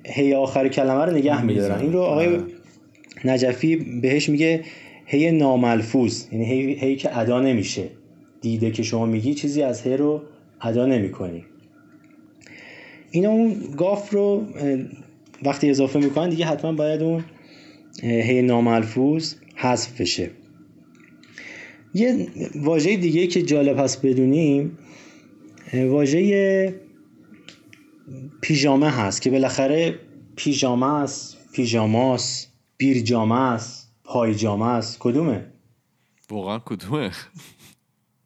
[0.06, 2.38] هی آخر کلمه رو نگه میدارن این رو آقای
[3.24, 4.60] نجفی بهش میگه
[5.06, 7.84] هی ناملفوظ یعنی هی, هی که ادا نمیشه.
[8.40, 10.22] دیده که شما میگی چیزی از هی رو
[10.60, 11.44] ادا نمی‌کنی.
[13.10, 14.42] اینا اون گاف رو
[15.42, 17.24] وقتی اضافه می‌کنن دیگه حتما باید اون
[18.02, 20.30] هی ناملفوظ حذف بشه.
[21.94, 24.78] یه واژه دیگه که جالب هست بدونیم
[25.74, 26.80] واژه
[28.40, 30.00] پیژامه هست که بالاخره
[30.36, 34.96] پیژامه است پیژاماست بیرجامه است پایجامه است.
[35.00, 35.46] کدومه؟
[36.30, 37.10] واقعا کدومه؟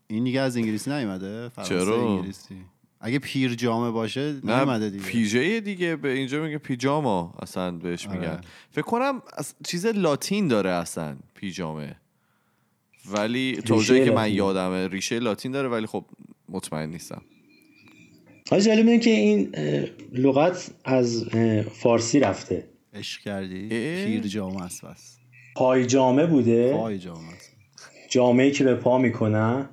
[0.07, 2.55] این دیگه از انگلیسی نیومده؟ فرانسه چرا؟ انگلیسی.
[3.01, 5.05] اگه پیر جامه باشه نه نیومده دیگه.
[5.05, 8.25] پیژه دیگه به اینجا میگه پیجاما اصلا بهش میگن.
[8.25, 8.41] آره.
[8.71, 11.97] فکر کنم از چیز لاتین داره اصلا پیجامه
[13.13, 14.33] ولی جایی که من.
[14.33, 16.05] یادمه ریشه لاتین داره ولی خب
[16.49, 17.23] مطمئن نیستم.
[18.51, 19.55] حالا جالب اینه که این
[20.13, 21.25] لغت از
[21.73, 22.65] فارسی رفته.
[22.95, 23.69] عشق کردی؟
[24.05, 25.19] پیر جامه است بس.
[25.57, 27.57] پایجامه بوده؟ پای جامه است.
[28.11, 29.69] جامعه که به پا می‌کنن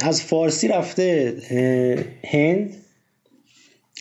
[0.00, 1.36] از فارسی رفته
[2.30, 2.76] هند.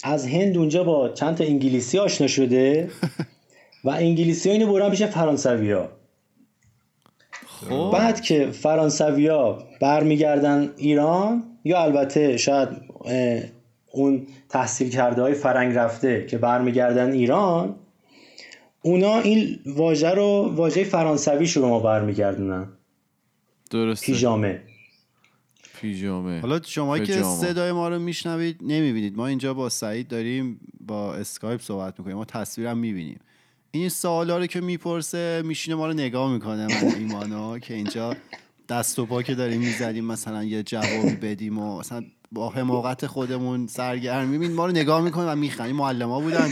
[0.03, 2.89] از هند اونجا با چند تا انگلیسی آشنا شده.
[3.85, 5.89] و انگلیسی ها اینو برن پیش فرانسوی ها
[7.47, 7.89] خب.
[7.93, 12.69] بعد که فرانسوی ها برمیگردن ایران یا البته شاید
[13.91, 17.75] اون تحصیل کرده های فرنگ رفته که برمیگردن ایران
[18.81, 22.67] اونا این واژه رو واژه فرانسوی رو ما برمیگردونن.
[23.71, 24.05] درسته.
[24.05, 24.61] پیژامه.
[25.85, 27.23] پیژامه حالا شما که.
[27.23, 29.17] صدای ما رو میشنوید نمی‌بینید.
[29.17, 32.17] ما اینجا با سعید داریم با اسکایپ صحبت می‌کنیم.
[32.17, 33.19] ما تصویرم می‌بینیم.
[33.71, 36.67] این سوالا رو که می‌پرسه میشینه ما رو نگاه می‌کنه.
[36.67, 38.15] من و ایمانو که اینجا
[38.69, 43.67] دست و پا که داریم می‌زنیم مثلا یه جوابی بدیم و مثلا با حماقت خودمون
[43.67, 45.75] سرگرم میبین ما رو نگاه می‌کنه و میخندیم.
[45.75, 46.49] معلم بودن.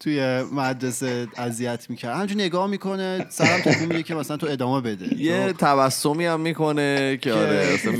[0.00, 2.14] توی مدرسه اذیت می‌کرد.
[2.16, 5.22] همینجور نگاه می‌کنه سرم تکون میده که مثلا تو ادامه بده.
[5.22, 7.92] یه تو- تبسمی هم می‌کنه که آره تو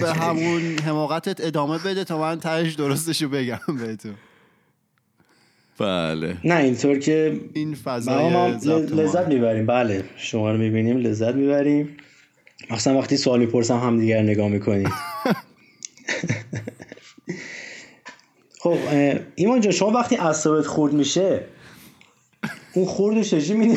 [0.00, 0.12] به.
[0.12, 4.14] همون حماقتت ادامه بده تا من تهش درستشو بگم بهتون.
[5.78, 6.36] بله.
[6.44, 8.46] نه اینطور که این ما.
[9.02, 9.66] لذت می‌بریم.
[9.66, 11.96] بله شما رو می‌بینیم لذت می‌بریم.
[12.70, 14.92] مثلا وقتی سوال می‌پرسم هم دیگر نگاه می‌کنیم.
[18.64, 18.78] خب
[19.34, 21.44] ایمان جان شما وقتی اعصابت خورد میشه
[22.74, 23.76] اون خورد چجوری می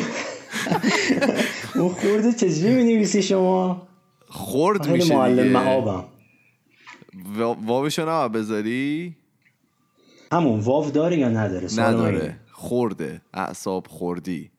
[1.74, 3.88] اون خورد چجوری می نویسی شما؟
[4.28, 6.04] خورد میشه معلم معابم
[7.38, 9.16] وا- واوشو نه بذاری؟
[10.32, 11.68] همون واو داره یا نداره.
[11.80, 12.36] نداره.
[12.52, 14.50] خورده اعصاب خوردی.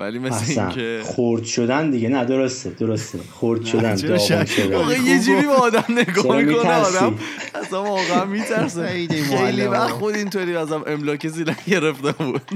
[0.00, 2.08] ولی مثل اینکه خرد شدن دیگه.
[2.08, 3.18] نه درسته درسته.
[3.32, 4.74] خرد شدن چرا داغون شک شدن.
[4.74, 7.18] آقا یه جوری به آدم نگاه می‌کنه؟ آدم
[7.54, 8.86] اصلا واقعا میترسه.
[8.86, 9.98] خیلی وقت بود.
[9.98, 12.42] خود اینطوری ازم املاک زیلن گرفته بود.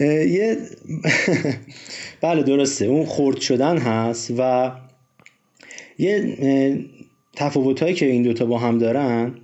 [0.00, 0.58] اه، یه
[2.22, 2.84] بله درسته.
[2.84, 4.70] اون خرد شدن هست و
[5.98, 6.84] یه
[7.36, 9.34] تفاوت هایی که این دوتا با هم دارن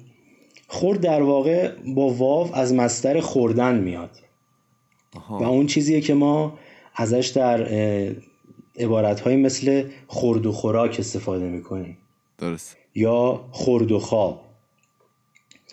[0.69, 4.11] خرد در واقع با واو از مستر خوردن میاد.
[5.29, 6.59] و اون چیزیه که ما
[6.95, 7.63] ازش در
[8.79, 11.99] عبارت های مثل خورد و خوراک استفاده می‌کنیم.
[12.39, 14.45] درست یا خورد و خواب.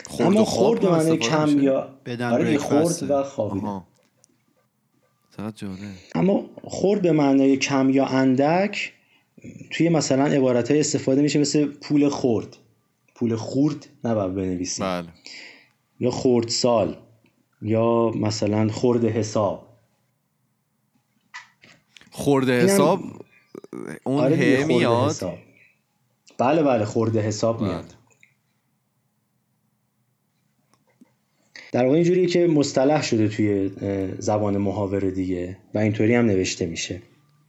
[0.08, 2.58] خورد اما و خواب خورد معنی کم میشه؟ یا بدن آره.
[2.58, 3.84] خورد و خوابیدن
[6.16, 8.94] اما خورد به معنای کم یا اندک
[9.72, 12.58] توی مثلا عبارت های استفاده میشه مثل پول خورد
[13.16, 14.86] پول خورد نباید بنویسیم.
[14.86, 15.08] بله.
[16.00, 16.98] یا خورد سال
[17.66, 19.68] یا مثلا خورد حساب.
[22.50, 23.00] اینم- حساب
[24.04, 25.38] اون آره خورد میاد؟ حساب.
[26.38, 27.68] بله بله خورده حساب بله.
[27.68, 27.96] میاد
[31.72, 33.72] در واقع اینجوریه که مصطلح شده توی
[34.20, 37.02] زبان محاوره دیگه و اینطوری هم نوشته میشه.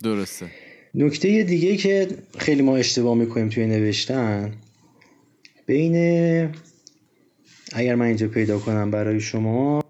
[0.03, 0.47] درسته.
[0.95, 2.09] نکته دیگه که
[2.39, 4.53] خیلی ما اشتباه می‌کنیم توی نوشتن
[5.67, 5.95] بین
[7.73, 9.83] اگر من اینجا پیدا کنم برای شما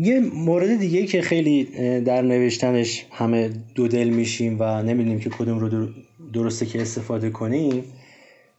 [0.00, 1.64] یه مورد دیگه که خیلی
[2.00, 5.92] در نوشتنش همه دو دل میشیم و نمی‌دونیم که کدوم رو در-
[6.32, 7.84] درسته که استفاده کنیم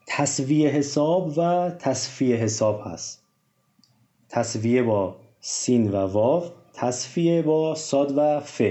[0.07, 3.23] تصویه حساب و تصفیه حساب هست.
[4.29, 8.61] تصویه با سین و واو تصفیه با ساد و ف.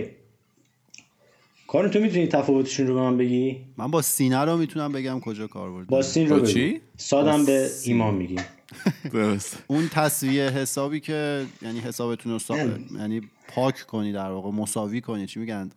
[1.66, 5.46] کارون تو می‌تونی تفاوتشون رو به من بگی؟ من با سینه رو می‌تونم بگم کجا
[5.46, 6.50] کار برده با سین رو با بگو.
[6.52, 8.36] چی؟ سادم به ایمان میگی.
[9.12, 9.62] درست.
[9.66, 12.98] اون تصویه حسابی که یعنی حسابتون رو.
[12.98, 15.70] یعنی پاک کنی در واقع مساوی کنی چی میگن؟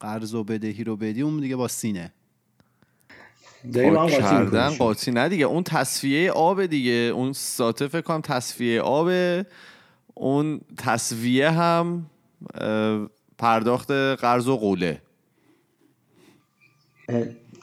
[0.00, 2.12] قرض و بدهی رو بدی اون دیگه با سینه.
[4.08, 4.68] کردن.
[4.68, 6.92] قاطی نه دیگه اون تصفیه آب دیگه.
[6.92, 9.10] اون ساته فکر کنم تصفیه آب
[10.14, 12.06] اون تصویه هم
[13.38, 15.02] پرداخت قرض و قوله.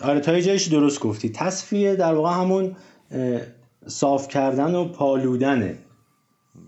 [0.01, 1.29] آره تا یه جایش درست گفتی.
[1.29, 2.75] تصفیه در واقع همون
[3.87, 5.77] صاف کردن و پالودنه.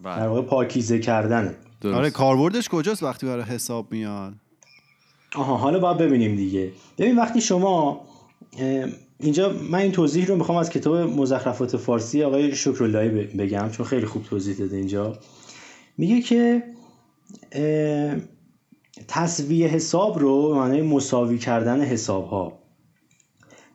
[0.03, 1.55] در بله واقع پاکیزه کردنه.
[1.81, 1.97] درست.
[1.97, 4.33] آره کاربردش کجاست وقتی برای حساب میاد؟
[5.35, 6.71] آها حالا باید ببینیم دیگه.
[6.97, 8.01] ببین وقتی شما
[9.19, 14.05] اینجا من این توضیح رو می‌خوام از کتاب مزخرفات فارسی آقای شکراللهی بگم چون خیلی
[14.05, 15.17] خوب توضیح داده اینجا.
[15.97, 16.63] میگه که
[19.07, 22.59] تصویه حساب رو به معنای مساوی کردن حساب ها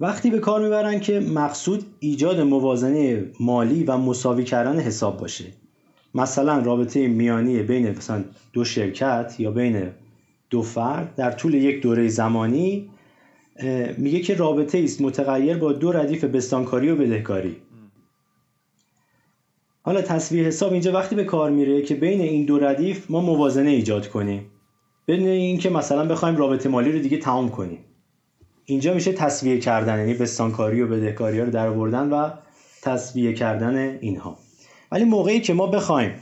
[0.01, 5.45] وقتی به کار می‌برن که مقصود ایجاد موازنه مالی و مساوی کردن حساب باشه.
[6.15, 9.91] مثلا رابطه میانی بین مثلا دو شرکت یا بین
[10.51, 12.91] دو فرد در طول یک دوره زمانی
[13.97, 17.57] میگه که رابطه است متغیر با دو ردیف بستانکاری و بدهکاری.
[19.83, 23.71] حالا تصویه حساب اینجا وقتی به کار میره که بین این دو ردیف ما موازنه
[23.71, 24.47] ایجاد کنیم.
[25.09, 27.79] بدون اینکه مثلا بخوایم رابطه مالی رو دیگه تمام کنیم.
[28.73, 32.31] اینجا میشه تصویه کردن یعنی بستانکاری و بدهکاری ها رو در آوردن و
[32.83, 34.39] تصویه کردن اینها
[34.93, 36.13] ولی موقعی که ما بخوایم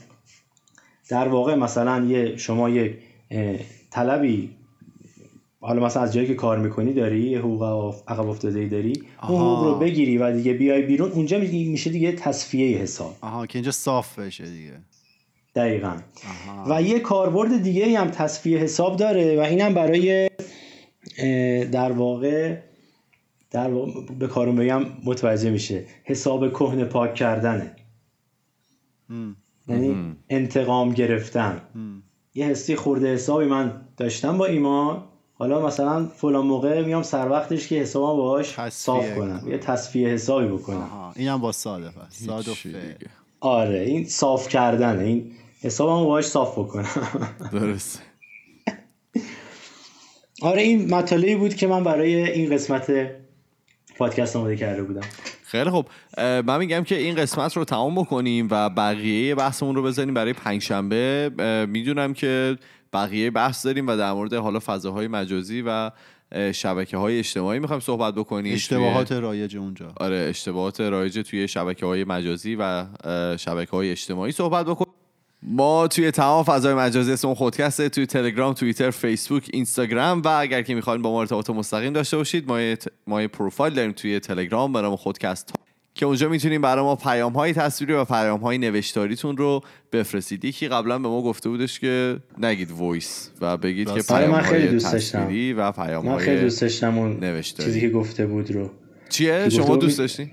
[1.09, 2.96] در واقع مثلا یه شما یک
[3.90, 4.51] طلبی
[5.61, 8.92] حالا مثلا از جایی که کار می‌کنی داری یه حقوق عقب افتاده ای داری
[9.28, 9.40] اون.
[9.40, 13.59] حقوق رو بگیری و دیگه بیای بیرون اونجا می- میشه دیگه تصفیه حساب آها که
[13.59, 14.72] اینجا صاف بشه دیگه
[15.55, 15.96] دقیقا
[16.48, 16.74] آها.
[16.76, 20.30] و یه کاربرد دیگه هم تصفیه حساب داره و اینم برای
[21.73, 22.57] در واقع
[23.51, 25.85] در واقع به کارون بگم متوجه میشه.
[26.05, 27.77] حساب کهنه پاک کردنه.
[29.68, 31.61] یعنی انتقام گرفتن.
[32.35, 35.05] یه حسی خورده حسابی من داشتم با ایمان.
[35.35, 39.43] حالا مثلا فلان موقع میام سر وقتش که حسابم باهاش صاف کنم.
[39.49, 41.12] یه تصفیه حسابی بکنم.
[41.16, 42.23] اینم با ساده پس.
[43.41, 45.03] آره این صاف کردنه.
[45.03, 46.89] این حسابم باهاش صاف بکنم.
[47.53, 48.03] درست
[50.41, 53.11] آره این مطالبی بود که من برای این قسمت
[53.99, 55.01] پادکست آماده کرده بودم.
[55.45, 55.86] خیلی خب
[56.18, 61.30] من میگم که این قسمت رو تمام بکنیم و بقیه بحثمون رو بذاریم برای پنجشنبه.
[61.68, 62.59] می‌دونم که
[62.93, 65.91] بقیه بحث داریم و در مورد حالا فضاهای مجازی و
[66.53, 68.55] شبکه های اجتماعی می‌خوایم صحبت بکنیم.
[68.55, 69.93] اشتباهات توی- رایج اونجا.
[69.97, 72.84] آره اشتباهات رایج توی شبکه های مجازی و
[73.36, 74.89] شبکه های اجتماعی صحبت بکنیم.
[75.43, 80.74] ما توی تمام فضای مجازی اسم خودکسته توی تلگرام توییتر فیسبوک اینستاگرام و اگر که
[80.74, 84.20] می‌خواین با ما ارتباط مستقیم داشته باشید ما یه, ت- ما یه پروفایل داریم توی
[84.20, 85.55] تلگرام به نام خودکست
[85.95, 89.61] که اونجا می‌تونیم برای ما پیام های تصویری و پیام های نوشتاریتون رو
[89.93, 94.12] بفرستید یکی قبلا به ما گفته بودش که نگید وایس و بگید که راست.
[94.12, 95.28] آره، پیام من خیلی دوست داشتم.
[95.57, 97.68] و پیام من خیلی دوست داشتم اون نوشتاری.
[97.68, 98.70] چیزی که گفته بود رو
[99.09, 100.32] چیه شما دوست بود- داشتی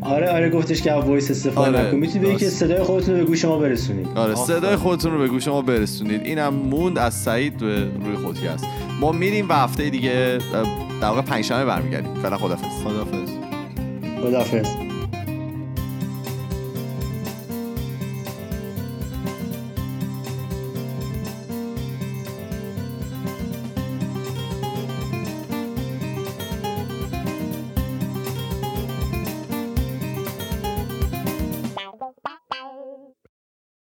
[0.00, 1.96] آره آره گفتش که وایس استفاده آره، نکن.
[1.96, 2.48] می‌تونی بگی که.
[2.48, 4.08] صدای خودتون رو به گوش ما برسونید.
[4.14, 4.34] آره.
[4.34, 6.20] صدای خودتون رو به گوش ما برسونید.
[6.24, 8.66] اینم موند از سعید به روی خودی است.
[9.00, 10.38] ما میریم و هفته دیگه
[11.00, 12.14] در واقع پنجشنبه برمیگردیم.
[12.14, 13.30] فعلا خدافظ خدافظ
[14.22, 14.91] خداحافظ.